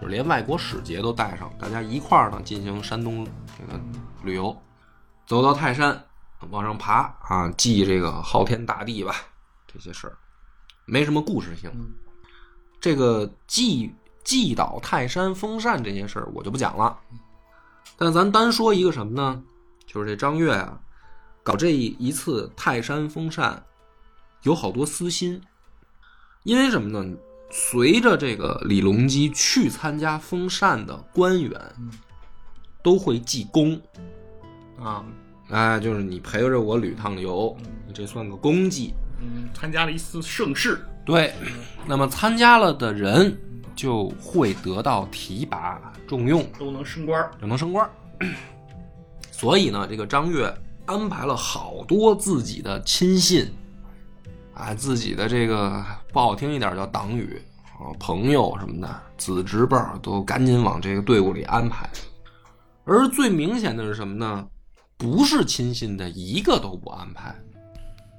[0.00, 3.80] 就是连外国使节都带上，大家一块儿呢进行山东这个
[4.22, 4.56] 旅游，
[5.26, 6.04] 走到泰山。
[6.50, 9.12] 往上爬啊，祭这个昊天大帝吧，
[9.66, 10.16] 这些事儿
[10.84, 11.68] 没什么故事性。
[12.80, 16.96] 这个祭祭倒泰山封禅这件事儿我就不讲了，
[17.96, 19.42] 但咱单说一个什么呢？
[19.84, 20.78] 就是这张悦啊，
[21.42, 23.60] 搞这一次泰山封禅
[24.42, 25.42] 有好多私心，
[26.44, 27.16] 因为什么呢？
[27.50, 31.58] 随着这个李隆基去参加封禅的官员，
[32.82, 33.80] 都会记功
[34.78, 35.02] 啊，
[35.48, 38.92] 哎，就是你陪着我旅趟游，你这算个功绩。
[39.20, 41.32] 嗯，参加了一次盛世，对，
[41.86, 43.36] 那么参加了的人
[43.74, 47.30] 就会得到提拔重用，都能升官儿。
[47.40, 47.90] 就能升官儿。
[49.32, 53.50] 所以呢，这个张悦安排了好多自己的亲信，
[54.58, 57.40] 啊，自己的这个不好听一点叫党羽
[57.78, 61.88] 啊，朋友什么的，子侄辈都赶紧往这个队伍里安排。
[62.84, 64.46] 而最明显的是什么呢？
[64.96, 67.28] 不是亲信的一个都不安排，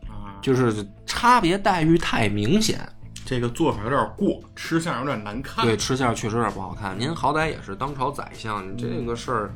[0.07, 2.79] 啊，就是差别待遇太明显。
[3.25, 5.65] 这个做法有点过，吃相有点难看。
[5.65, 6.97] 对，吃相确实有点不好看。
[6.97, 9.51] 您好歹也是当朝宰相，你这个事儿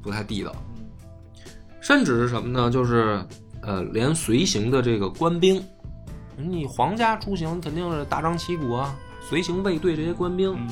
[0.00, 0.54] 不太地道。
[1.80, 2.70] 甚至是什么呢？
[2.70, 3.26] 就是
[3.62, 5.64] 呃，连随行的这个官兵，
[6.36, 10.68] 你皇家出行肯定是大张旗鼓啊，随行卫队这些官兵嗯，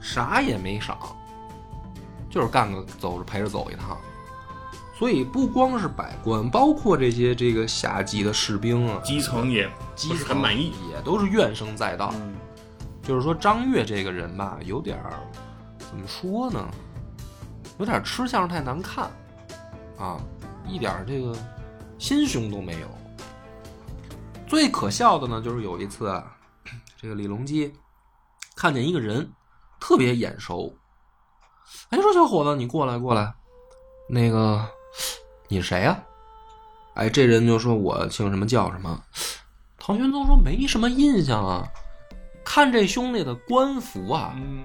[0.00, 0.98] 啥也没赏，
[2.28, 3.96] 就是干个走着陪着走一趟。
[4.94, 10.72] 所以不光是百官，包括这些这个下级的士兵啊，基层也基层很满意。
[10.90, 12.12] 也都是怨声载道。
[12.14, 12.34] 嗯，
[13.02, 15.14] 就是说张悦这个人吧，有点儿
[15.78, 16.68] 怎么说呢？
[17.78, 19.10] 有点吃相太难看
[19.98, 20.20] 啊，
[20.68, 21.34] 一点儿这个
[22.02, 22.88] 心胸都没有。
[24.48, 26.36] 最可笑的呢，就是有一次啊，
[27.00, 27.72] 这个李隆基
[28.56, 29.32] 看见一个人
[29.78, 30.76] 特别眼熟，
[31.90, 33.32] 哎，说小伙子，你过来过来，
[34.08, 34.68] 那个
[35.46, 36.02] 你是谁呀、
[36.94, 39.00] 哎，这人就说我姓什么叫什么。
[39.78, 41.68] 唐玄宗说没什么印象啊，
[42.44, 44.64] 看这兄弟的官服啊，嗯。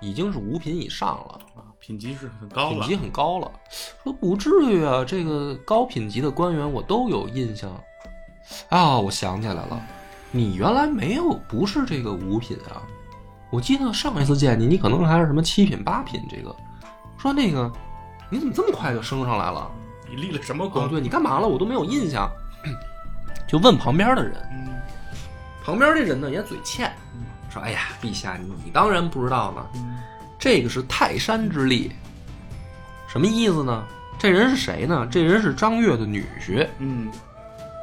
[0.00, 1.40] 已经是五品以上了，啊，
[1.80, 2.96] 品级是很高了品级。
[2.96, 3.50] 很高了。
[4.02, 7.70] 说不至于啊，这个高品级的官员我都有印象。
[8.68, 9.80] 啊，我想起来了，
[10.30, 12.82] 你原来没有不是这个五品啊？
[13.50, 16.22] 我记得上一次见你，你可能还是什么七品八品。
[16.28, 16.54] 这个
[17.18, 17.70] 说那个
[18.30, 19.70] 你怎么这么快就升上来了？
[20.08, 20.88] 你立了什么哦，功？
[20.88, 21.48] 对你干嘛了？
[21.48, 22.30] 我都没有印象。
[23.46, 24.68] 就问旁边的人，嗯
[25.64, 26.94] 旁边这人呢也嘴欠，
[27.50, 29.98] 说：“哎呀，陛下，你当然不知道了，嗯
[30.38, 31.90] 这个是泰山之力。
[33.08, 33.84] 什么意思呢？
[34.18, 35.08] 这人是谁呢？
[35.10, 37.08] 这人是张悦的女婿，嗯，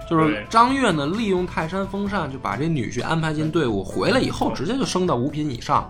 [0.10, 5.90] 就是张悦呢利用泰山封禅，就把这女婿安排进队伍，回来以后直接就升到五品以上。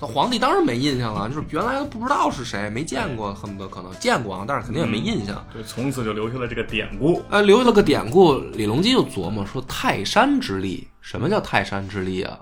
[0.00, 5.44] 那皇帝当然没印象了，就是原来都不知道是谁，没见过，恨不得可能见过啊，但是肯定也没印象。
[5.52, 7.22] 对，从此就留下了这个典故。
[7.28, 12.38] 呃，留下了个典故，李隆基就琢磨说：“泰山之力，什么叫泰山之力啊？”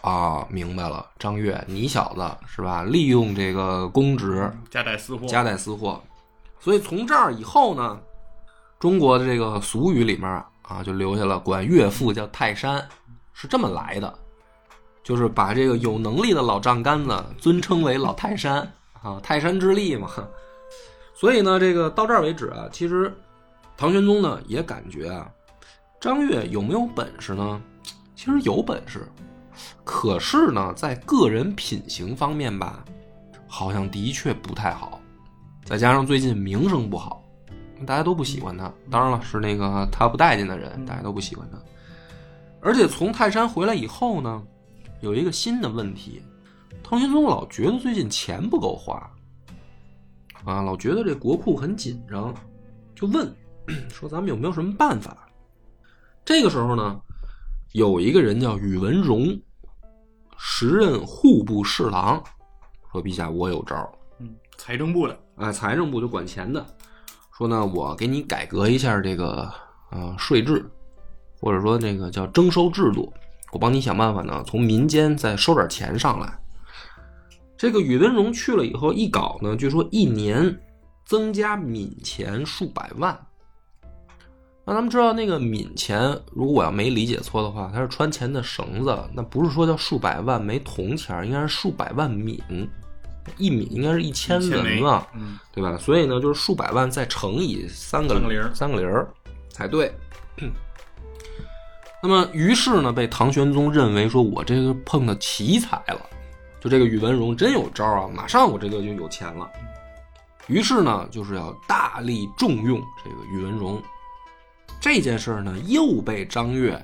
[0.00, 2.82] 啊，明白了，张悦，你小子是吧？
[2.84, 6.00] 利用这个公职，夹带私货，夹带私货，
[6.60, 7.98] 所以从这儿以后呢，
[8.78, 10.28] 中国的这个俗语里面
[10.62, 12.86] 啊，就留下了管岳父叫泰山，
[13.32, 14.18] 是这么来的，
[15.02, 18.60] 就是把这个有能力的老丈杆子尊称为老泰山
[19.02, 20.10] 啊，泰山之力嘛。
[21.14, 23.12] 所以呢，这个到这儿为止啊，其实
[23.76, 25.28] 唐玄宗呢也感觉啊，
[26.00, 27.60] 张悦有没有本事呢？
[28.14, 29.06] 其实有本事，
[29.84, 32.84] 可是呢，在个人品行方面吧，
[33.46, 35.00] 好像的确不太好。
[35.64, 37.22] 再加上最近名声不好，
[37.86, 38.72] 大家都不喜欢他。
[38.90, 41.58] 当然了，是那个他不待见的人，大家都不喜欢他。
[42.60, 44.42] 而且从泰山回来以后呢，
[45.00, 46.22] 有一个新的问题，
[46.82, 48.94] 唐玄宗老觉得最近钱不够花，
[50.44, 52.34] 啊，老觉得这国库很紧张，
[52.94, 53.32] 就问
[53.92, 55.28] 说咱们有没有什么办法？
[56.24, 57.00] 这个时候呢，
[57.72, 59.38] 有一个人叫宇文荣，
[60.40, 62.22] 时任户部侍郎，
[62.92, 63.90] 说陛下我有招儿。
[64.20, 66.64] 嗯，财政部的，啊，财政部就管钱的，
[67.36, 69.52] 说呢，我给你改革一下这个
[69.90, 70.64] 呃税制，
[71.40, 73.12] 或者说这个叫征收制度，
[73.52, 76.40] 我帮你想办法呢，从民间再收点钱上来。
[77.56, 80.56] 这个宇文荣去了以后，一搞呢，据说一年
[81.04, 83.26] 增加闽钱数百万。
[84.68, 85.98] 那咱们知道那个闽钱，
[86.30, 92.38] 如果我要没理解错的话，它是穿钱的绳子，那不是说叫数百万枚铜钱，应该是数百万闽。
[93.38, 95.78] 一闽应该是一千文嘛，嗯，对吧？
[95.78, 99.08] 所以呢，就是数百万再乘以三个零三个零儿
[99.48, 99.90] 才对。
[102.02, 106.00] 那么，于是呢，被唐玄宗认为说，我这个碰到奇才了，
[106.60, 109.50] 就这个宇文荣真有招啊，马上我这个就有钱了。
[110.46, 113.82] 于是呢，就是要大力重用这个宇文荣。
[114.80, 116.80] 这件事呢，又被张悦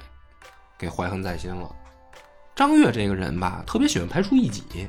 [0.78, 1.70] 给怀恨在心了。
[2.54, 4.88] 张悦这个人吧，特别喜欢排除异己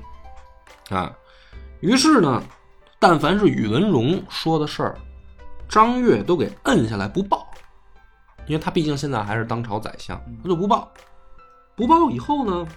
[0.90, 1.16] 啊。
[1.82, 2.44] 于是呢，
[3.00, 4.98] 但凡是宇文荣说的事儿，
[5.70, 7.48] 张悦都给摁下来不报，
[8.48, 10.92] 因为他毕竟现在还是当朝宰相，他就不报。
[11.76, 12.68] 不报以后呢，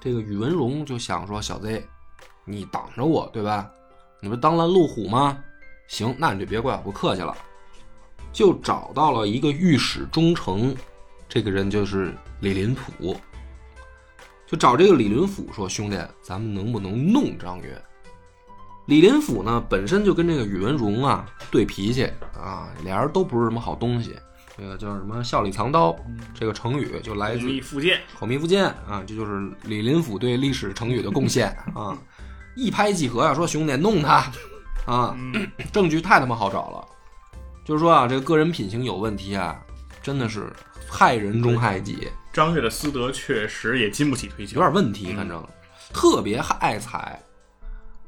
[0.00, 1.86] 这个宇文荣就想说：“小 Z，，
[2.44, 3.70] 你挡着我对吧？
[4.20, 5.38] 你不当拦路虎吗？
[5.88, 7.36] 行，那你就别怪我不客气了。”
[8.34, 10.74] 就找到了一个御史中丞，
[11.28, 13.16] 这个人就是李林甫。
[14.46, 17.82] 就找这个李林甫说：“兄弟，咱们能不能弄张悦？”
[18.86, 22.04] 李林甫呢，本身就跟这个宇文荣啊对脾气
[22.36, 24.14] 啊，俩人都不是什么好东西。
[24.56, 25.96] 这个叫什么“笑里藏刀”
[26.34, 31.96] 这个成语就来自蜜腹剑，口蜜腹剑啊，这就是李林甫对历史成语的贡献啊！
[32.54, 34.30] 一拍即合啊，说兄弟弄他
[34.86, 36.88] 啊，嗯，证据太他妈好找了。
[37.64, 39.58] 就是说啊，这个个人品行有问题啊，
[40.02, 40.52] 真的是
[40.88, 42.08] 害人终害己。
[42.32, 45.42] 张悦的私德确实也经不起推敲，有点问题，反正、
[45.92, 47.20] 特别爱财，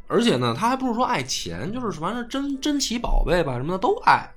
[0.09, 4.31] 而且呢，他还不是说爱钱，就是反正珍珍奇宝贝吧什么的都爱。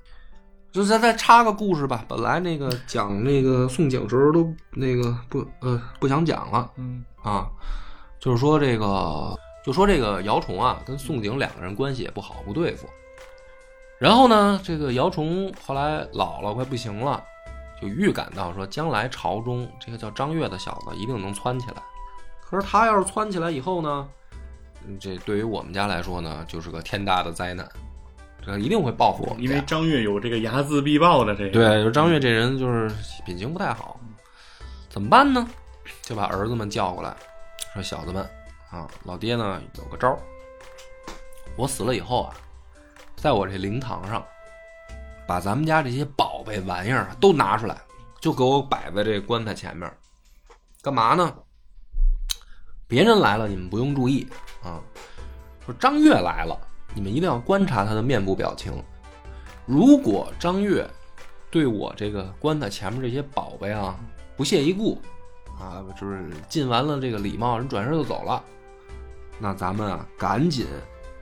[0.72, 7.48] 就再再插个故事吧，本来那个讲那个宋景时候都那个不呃不想讲了嗯啊，
[8.20, 12.88] 就是说这个就说这个姚崇啊跟宋景两个人关系也不好，不对付。
[14.00, 17.22] 然后呢，这个姚崇后来老了，快不行了，
[17.80, 21.82] 就预感到说，将来朝中这个叫张悦的小子一定能窜起来。
[22.40, 24.08] 可是他要是窜起来以后呢，
[24.86, 27.68] 嗯这对于我们家来说呢，就是个天大的灾难，
[28.42, 29.50] 这一定会报复我们家。
[29.50, 32.90] 因为张悦有这个睚眦必报的这个，对，就张悦这人就是
[33.26, 34.00] 品行不太好，
[34.88, 35.46] 怎么办呢？
[36.00, 37.14] 就把儿子们叫过来，
[37.74, 38.26] 说小子们
[38.70, 40.18] 啊，老爹呢有个招儿，
[41.54, 42.34] 我死了以后啊，
[43.20, 44.24] 在我这灵堂上，
[45.26, 47.76] 把咱们家这些宝贝玩意儿都拿出来，
[48.18, 49.92] 就给我摆在这棺材前面，
[50.80, 51.30] 干嘛呢？
[52.88, 54.26] 别人来了，你们不用注意
[54.62, 54.80] 啊。
[55.66, 56.58] 说张悦来了，
[56.94, 58.82] 你们一定要观察他的面部表情。
[59.66, 60.88] 如果张悦
[61.50, 64.00] 对我这个棺材前面这些宝贝啊
[64.34, 64.98] 不屑一顾
[65.60, 68.42] 啊，就是尽完了这个礼貌，人转身就走了，
[69.38, 70.66] 那咱们啊赶紧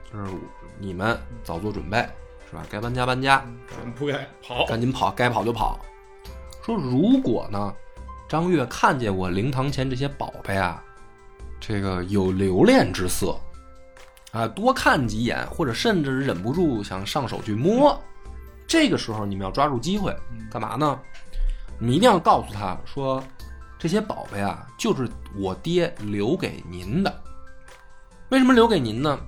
[0.09, 0.31] 就是
[0.79, 1.97] 你们早做准备，
[2.49, 2.65] 是吧？
[2.69, 5.77] 该搬家搬家，全铺盖跑，赶紧跑，该跑就跑。
[6.63, 7.73] 说如果呢，
[8.27, 10.83] 张悦看见我灵堂前这些宝贝啊，
[11.59, 13.37] 这个有留恋之色，
[14.31, 18.01] 啊，多看几眼，或者甚至忍不住想上手去摸，
[18.65, 20.15] 这个时候你们要抓住机会，
[20.49, 20.99] 干嘛呢？
[21.77, 23.23] 你们一定要告诉他说，
[23.77, 27.23] 这些宝贝啊，就是我爹留给您的。
[28.29, 29.19] 为什么留给您呢？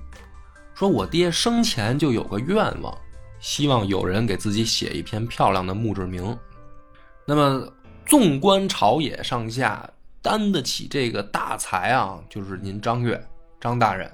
[0.82, 2.92] 说我爹生前就有个愿望，
[3.38, 6.36] 希望有人给自己写一篇漂亮的墓志铭。
[7.24, 7.72] 那么，
[8.04, 9.88] 纵观朝野上下，
[10.20, 13.24] 担得起这个大才啊，就是您张悦
[13.60, 14.10] 张大人。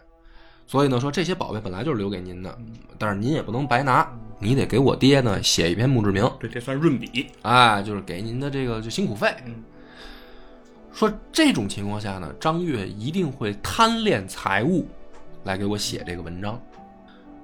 [0.66, 2.58] 所以呢，说这些宝贝本来就是留给您的，
[2.98, 4.06] 但是您也不能白拿，
[4.38, 7.28] 你得给我爹呢写一篇墓志铭，对，这算润笔。
[7.40, 9.34] 哎，就是给您的这个就辛苦费。
[9.46, 9.64] 嗯
[10.92, 14.86] 说这种情况下呢，张悦一定会贪恋财物，
[15.44, 16.60] 来给我写这个文章。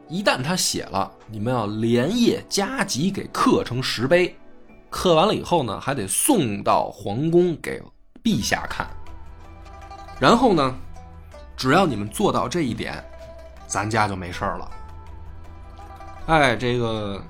[0.09, 4.37] 一旦他写了，你们要连夜加急给刻成石碑，
[4.91, 7.83] 刻完了以后呢，还得送到皇宫给
[8.23, 8.87] 陛下看。
[10.21, 10.77] 然后呢，
[11.57, 13.03] 只要你们做到这一点，
[13.67, 14.71] 咱家就没事了。
[16.27, 17.23] 哎，这个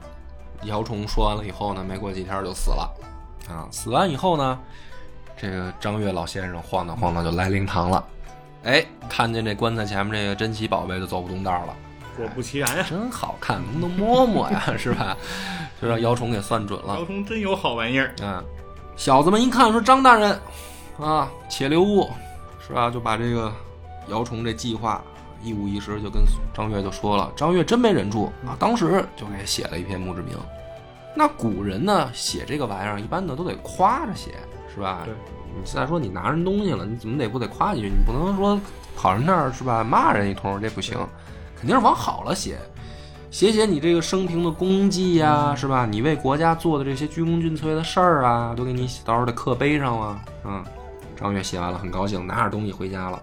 [0.64, 2.92] 姚崇说完了以后呢，没过几天就死了。
[3.48, 4.58] 啊，死完以后呢，
[5.36, 8.04] 这个张悦老先生晃荡晃荡就来灵堂了。
[8.64, 11.76] 哎，看见这棺材前面这个珍奇宝贝就走不动道了。
[12.16, 14.74] 果不其然呀，真好看，能不能摸摸呀？
[14.78, 15.16] 是吧？
[15.82, 17.04] 就让姚崇给算准了姚。
[17.04, 18.14] 崇真有好玩意儿。
[18.22, 18.42] 啊，
[18.96, 20.38] 小子们一看说张大人，
[20.98, 22.08] 啊，且留步，
[22.66, 22.88] 是吧？
[22.88, 23.52] 就把这个
[24.08, 25.02] 姚崇这计划
[25.42, 26.22] 一五一十就跟
[26.54, 27.32] 张悦就说了。
[27.34, 30.38] 张悦真没忍住啊，当时就给写了一篇墓志铭。
[31.16, 34.34] 那古人呢，写这个玩意儿一般的都得夸着写，
[34.72, 35.02] 是吧？
[35.04, 35.12] 对。
[35.56, 37.88] 你再说你拿人东西了，你怎么得不得夸几句？
[37.88, 38.60] 你不能说
[38.96, 39.84] 跑人那儿是吧？
[39.84, 40.98] 骂人一通，这不行，
[41.56, 42.58] 肯定是往好了写。
[43.30, 45.84] 写写你这个生平的功绩呀、是吧？
[45.84, 50.24] 你为国家做的这些鞠躬尽瘁的事儿啊，都给你到时候的刻碑上啊。
[50.44, 50.64] 嗯，
[51.16, 53.20] 张悦写完了，很高兴，拿着东西回家了。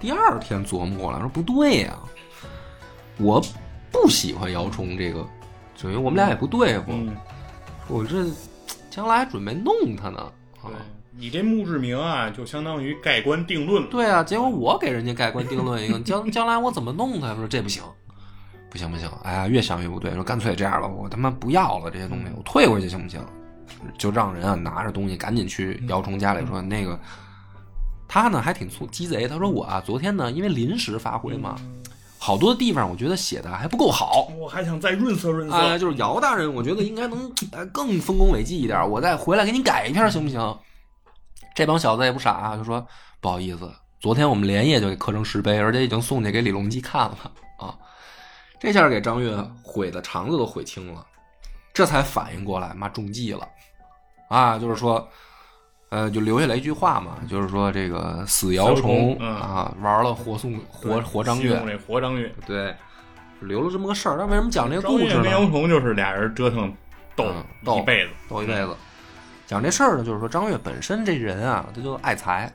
[0.00, 1.96] 第二天琢磨过来，说不对呀、
[3.16, 3.40] 我
[3.92, 5.24] 不喜欢姚崇这个，
[5.76, 7.16] 就因为我们俩也不对付，嗯，
[7.86, 8.24] 我这
[8.90, 10.20] 将来还准备弄他呢。
[10.64, 10.76] 啊对，
[11.16, 13.88] 你这墓志铭啊，就相当于盖棺定论了。
[13.90, 17.34] 对啊，结果我给人家盖棺定论一个，将 将来我怎么弄他？
[17.34, 17.82] 说这不行，
[18.70, 23.20] 不行不行，哎呀，越想越不对，说干脆这样吧，我他妈不要了这些东西，我退回去行不行？
[23.98, 26.98] 就让人啊拿着东西赶紧去姚崇家里说那个，
[28.08, 31.56] 他呢还挺粗鸡贼，他说我啊昨天呢因为临时发挥嘛，
[32.24, 35.54] 好多地方我觉得写的还不够好，我还想再润色润色。
[35.54, 40.58] 哎，就是姚大人，我觉得应该能呃更丰功伟绩一点，我再回来给你改一篇行不行？
[41.54, 42.82] 这帮小子也不傻、啊，就说
[43.20, 43.70] 不好意思，
[44.00, 47.18] 昨天我们连夜就给刻成石碑，而且已经送去给李隆基看了
[47.58, 47.76] 啊。
[48.58, 51.06] 这下给张悦悔的肠子都悔青了，
[51.74, 53.46] 这才反应过来，妈中计了
[54.30, 54.58] 啊！
[54.58, 55.06] 就是说，
[55.94, 62.74] 呃，就留下来一句话嘛，就是说这个死姚崇嗯啊，玩了活宋活活张悦，西贡这活张悦，对，
[63.38, 64.16] 留了这么个事儿。
[64.18, 65.50] 那为什么讲这个故事张悦跟姚呢？
[65.52, 66.74] 崇就是俩人折腾
[67.14, 68.74] 斗嗯斗一辈子，斗一辈子。
[69.46, 72.52] 讲这事儿呢，就是说张悦本身这人啊，他就爱财，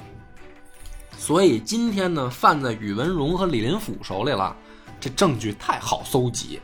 [1.17, 4.53] 所以今天呢，犯在宇文荣和李林甫手里了。
[4.99, 6.59] 这证据太好搜集，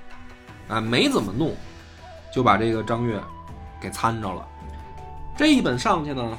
[0.68, 1.56] 啊，没怎么弄，
[2.34, 3.18] 就把这个张悦
[3.80, 4.46] 给参着了。
[5.38, 6.38] 这一本上去呢，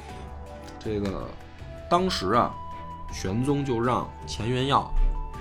[0.86, 1.28] 这个
[1.90, 2.54] 当时啊，
[3.12, 4.88] 玄宗就让钱元耀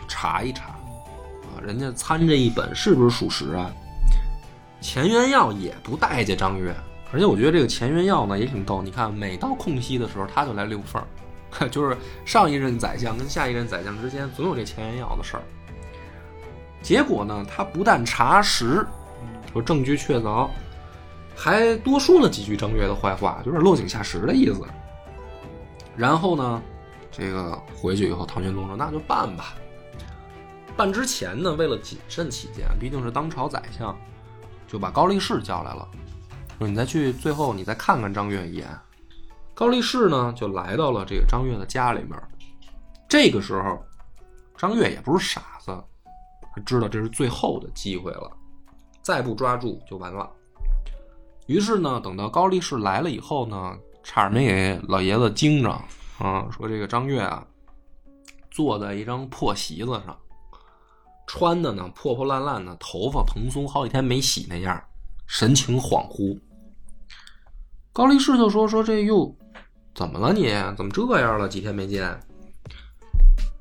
[0.07, 3.71] 查一查，啊，人家参这一本是不是属实啊？
[4.81, 6.75] 钱元耀也不待见张悦，
[7.13, 8.81] 而且我觉得这个钱元耀呢也挺逗。
[8.81, 11.01] 你看，每到空隙的时候，他就来溜缝
[11.59, 15.43] 儿， 就是上一任宰相跟下一任宰相之间总有这钱元耀的事儿。
[16.81, 18.85] 结果呢，他不但查实，
[19.51, 20.47] 说证据确凿，
[21.35, 24.61] 还多说了几句张悦的坏话，就是落井下石的意思。
[25.97, 26.61] 然后呢，
[27.11, 29.55] 这个回去以后，唐玄宗说那就办吧。
[30.75, 33.95] 办之前呢，为了谨慎起见，毕竟是当朝宰相，
[34.67, 35.87] 就把高力士叫来了，
[36.59, 38.67] 说你再去，最后你再看看张悦一眼。
[39.53, 42.21] 高力士呢，就来到了这个张悦的家里面。
[43.07, 43.81] 这个时候，
[44.57, 45.71] 张悦也不是傻子，
[46.53, 48.29] 他知道这是最后的机会了，
[49.01, 50.29] 再不抓住就完了。
[51.47, 55.69] 于是呢，等到高力士来了以后呢，差点没给老爷子惊着
[56.19, 56.47] 啊！
[56.51, 57.45] 说这个张悦啊，
[58.51, 60.15] 坐在一张破席子上，
[61.25, 64.79] 穿的呢破破烂烂的，头发蓬松，好几天没洗那样，
[65.25, 66.39] 神情恍惚。
[67.91, 69.35] 高力士就说：“说这又
[69.95, 70.49] 怎么了你？
[70.77, 71.49] 怎么这样了？
[71.49, 72.17] 几天没见。”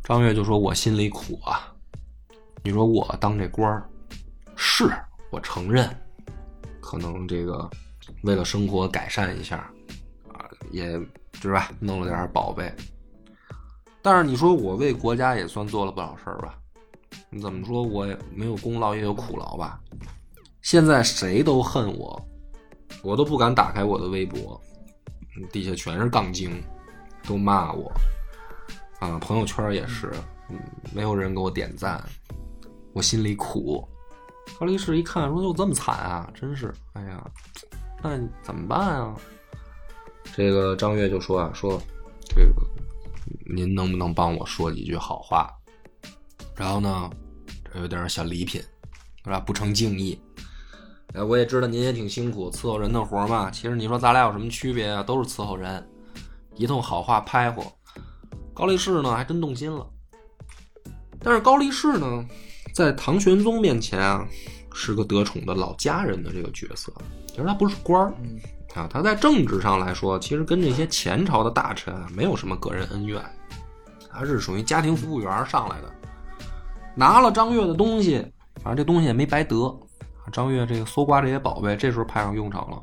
[0.05, 1.73] 张悦就说：“我心里苦啊。
[2.63, 3.89] 你说我当这官儿，
[4.57, 4.93] 是
[5.31, 5.89] 我承认，
[6.83, 7.69] 可能这个
[8.25, 9.71] 为了生活改善一下，
[10.71, 11.01] 也
[11.41, 12.73] 是吧，弄了点宝贝。
[14.03, 16.59] 但是你说我为国家也算做了不少事儿吧？
[17.31, 19.81] 你怎么说我也没有功劳也有苦劳吧？
[20.62, 22.29] 现在谁都恨我，
[23.03, 24.61] 我都不敢打开我的微博，
[25.51, 26.62] 底下全是杠精，
[27.27, 27.93] 都骂我。
[29.01, 30.12] 啊，朋友圈也是，
[30.93, 32.03] 没有人给我点赞，
[32.93, 33.87] 我心里苦。
[34.59, 37.31] 高力士一看说：“就这么惨啊，真是，哎呀，
[38.03, 39.17] 那怎么办啊？”
[40.33, 41.81] 这个张悦就说啊：“说
[42.27, 42.66] 这个
[43.55, 45.51] 您能不能帮我说几句好话？”
[46.57, 47.11] 然后呢，
[47.72, 48.61] 这有点小礼品，
[49.25, 49.41] 是吧？
[49.41, 50.18] 不成敬意。
[51.14, 53.51] 哎，我也知道您也挺辛苦，伺候人的活嘛。
[53.51, 55.03] 其实你说咱俩有什么区别啊？
[55.03, 55.85] 都是伺候人，
[56.57, 57.64] 一通好话拍乎。
[58.53, 59.87] 高力士呢，还真动心了。
[61.20, 62.27] 但是高力士呢，
[62.72, 64.27] 在唐玄宗面前啊，
[64.72, 66.93] 是个得宠的老家人的这个角色，
[67.29, 68.12] 其实他不是官儿。
[68.75, 73.22] 啊，他在政治上来说，其实跟这些前朝的大臣没有什么个人恩怨，
[74.11, 75.93] 他是属于家庭服务员上来的，
[76.95, 78.18] 拿了张悦的东西，
[78.62, 79.75] 反正这东西也没白得。
[80.33, 82.83] 张悦这个搜刮这些宝贝，这时候派上用场了。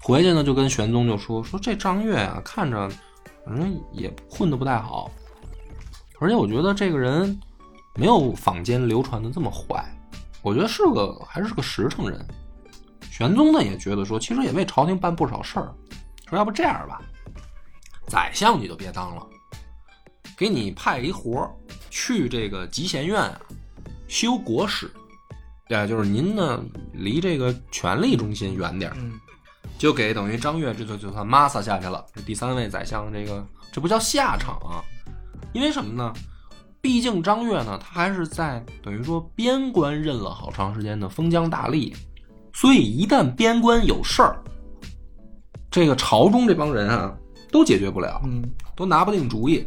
[0.00, 2.88] 回去呢，就跟玄宗就说说这张悦啊，看着
[3.44, 5.10] 反正也混得不太好，
[6.20, 7.38] 而且我觉得这个人
[7.96, 9.84] 没有坊间流传的这么坏，
[10.40, 12.26] 我觉得是个还是个实诚人。
[13.12, 15.70] 玄宗呢也觉得说，其实也为朝廷办不少事儿，
[16.26, 16.98] 说要不这样吧，
[18.06, 19.26] 宰相你就别当了，
[20.34, 21.50] 给你派一活儿，
[21.90, 23.38] 去这个集贤院啊
[24.08, 24.90] 修国史，
[25.68, 29.20] 对，就是您呢离这个权力中心远点儿，嗯
[29.76, 34.80] 就给等于张悦这就就算抹撒下去了，这第三位宰相这个这不叫下场啊，
[35.52, 36.14] 因为什么呢？
[36.80, 41.94] 毕竟张悦呢，他还是在等于说边关任了好长时间的封疆大吏，
[42.52, 44.42] 所以一旦边关有事儿，
[45.70, 47.14] 这个朝中这帮人啊
[47.50, 48.42] 都解决不了，嗯
[48.76, 49.66] 都拿不定主意。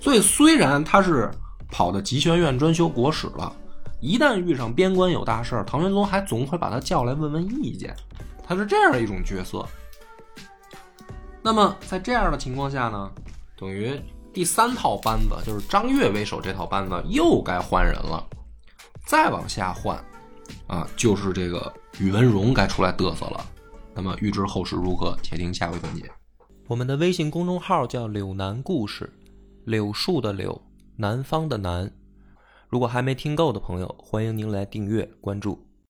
[0.00, 1.30] 所以虽然他是
[1.70, 3.52] 跑到集贤院专修国史了，
[4.00, 7.94] 一旦遇上边关有大事儿，唐玄宗还总会把他叫来问问意见。
[8.46, 9.66] 他是这样一种角色。
[11.42, 13.10] 那么在这样的情况下呢，
[13.58, 14.00] 等于
[14.32, 18.24] 第三套班子就是张悦为首这套班子又该换人了。
[19.04, 19.96] 再往下换，
[20.66, 23.46] 啊，就是这个宇文荣该出来嘚瑟了。
[23.94, 26.10] 那么预知后事如何，且听下回分解。
[26.66, 29.10] 我们的微信公众号叫“柳南故事”，
[29.64, 30.60] 柳树的柳，
[30.96, 31.90] 南方的南。
[32.68, 35.65] 如果还没听够的朋友，欢迎您来订阅关注。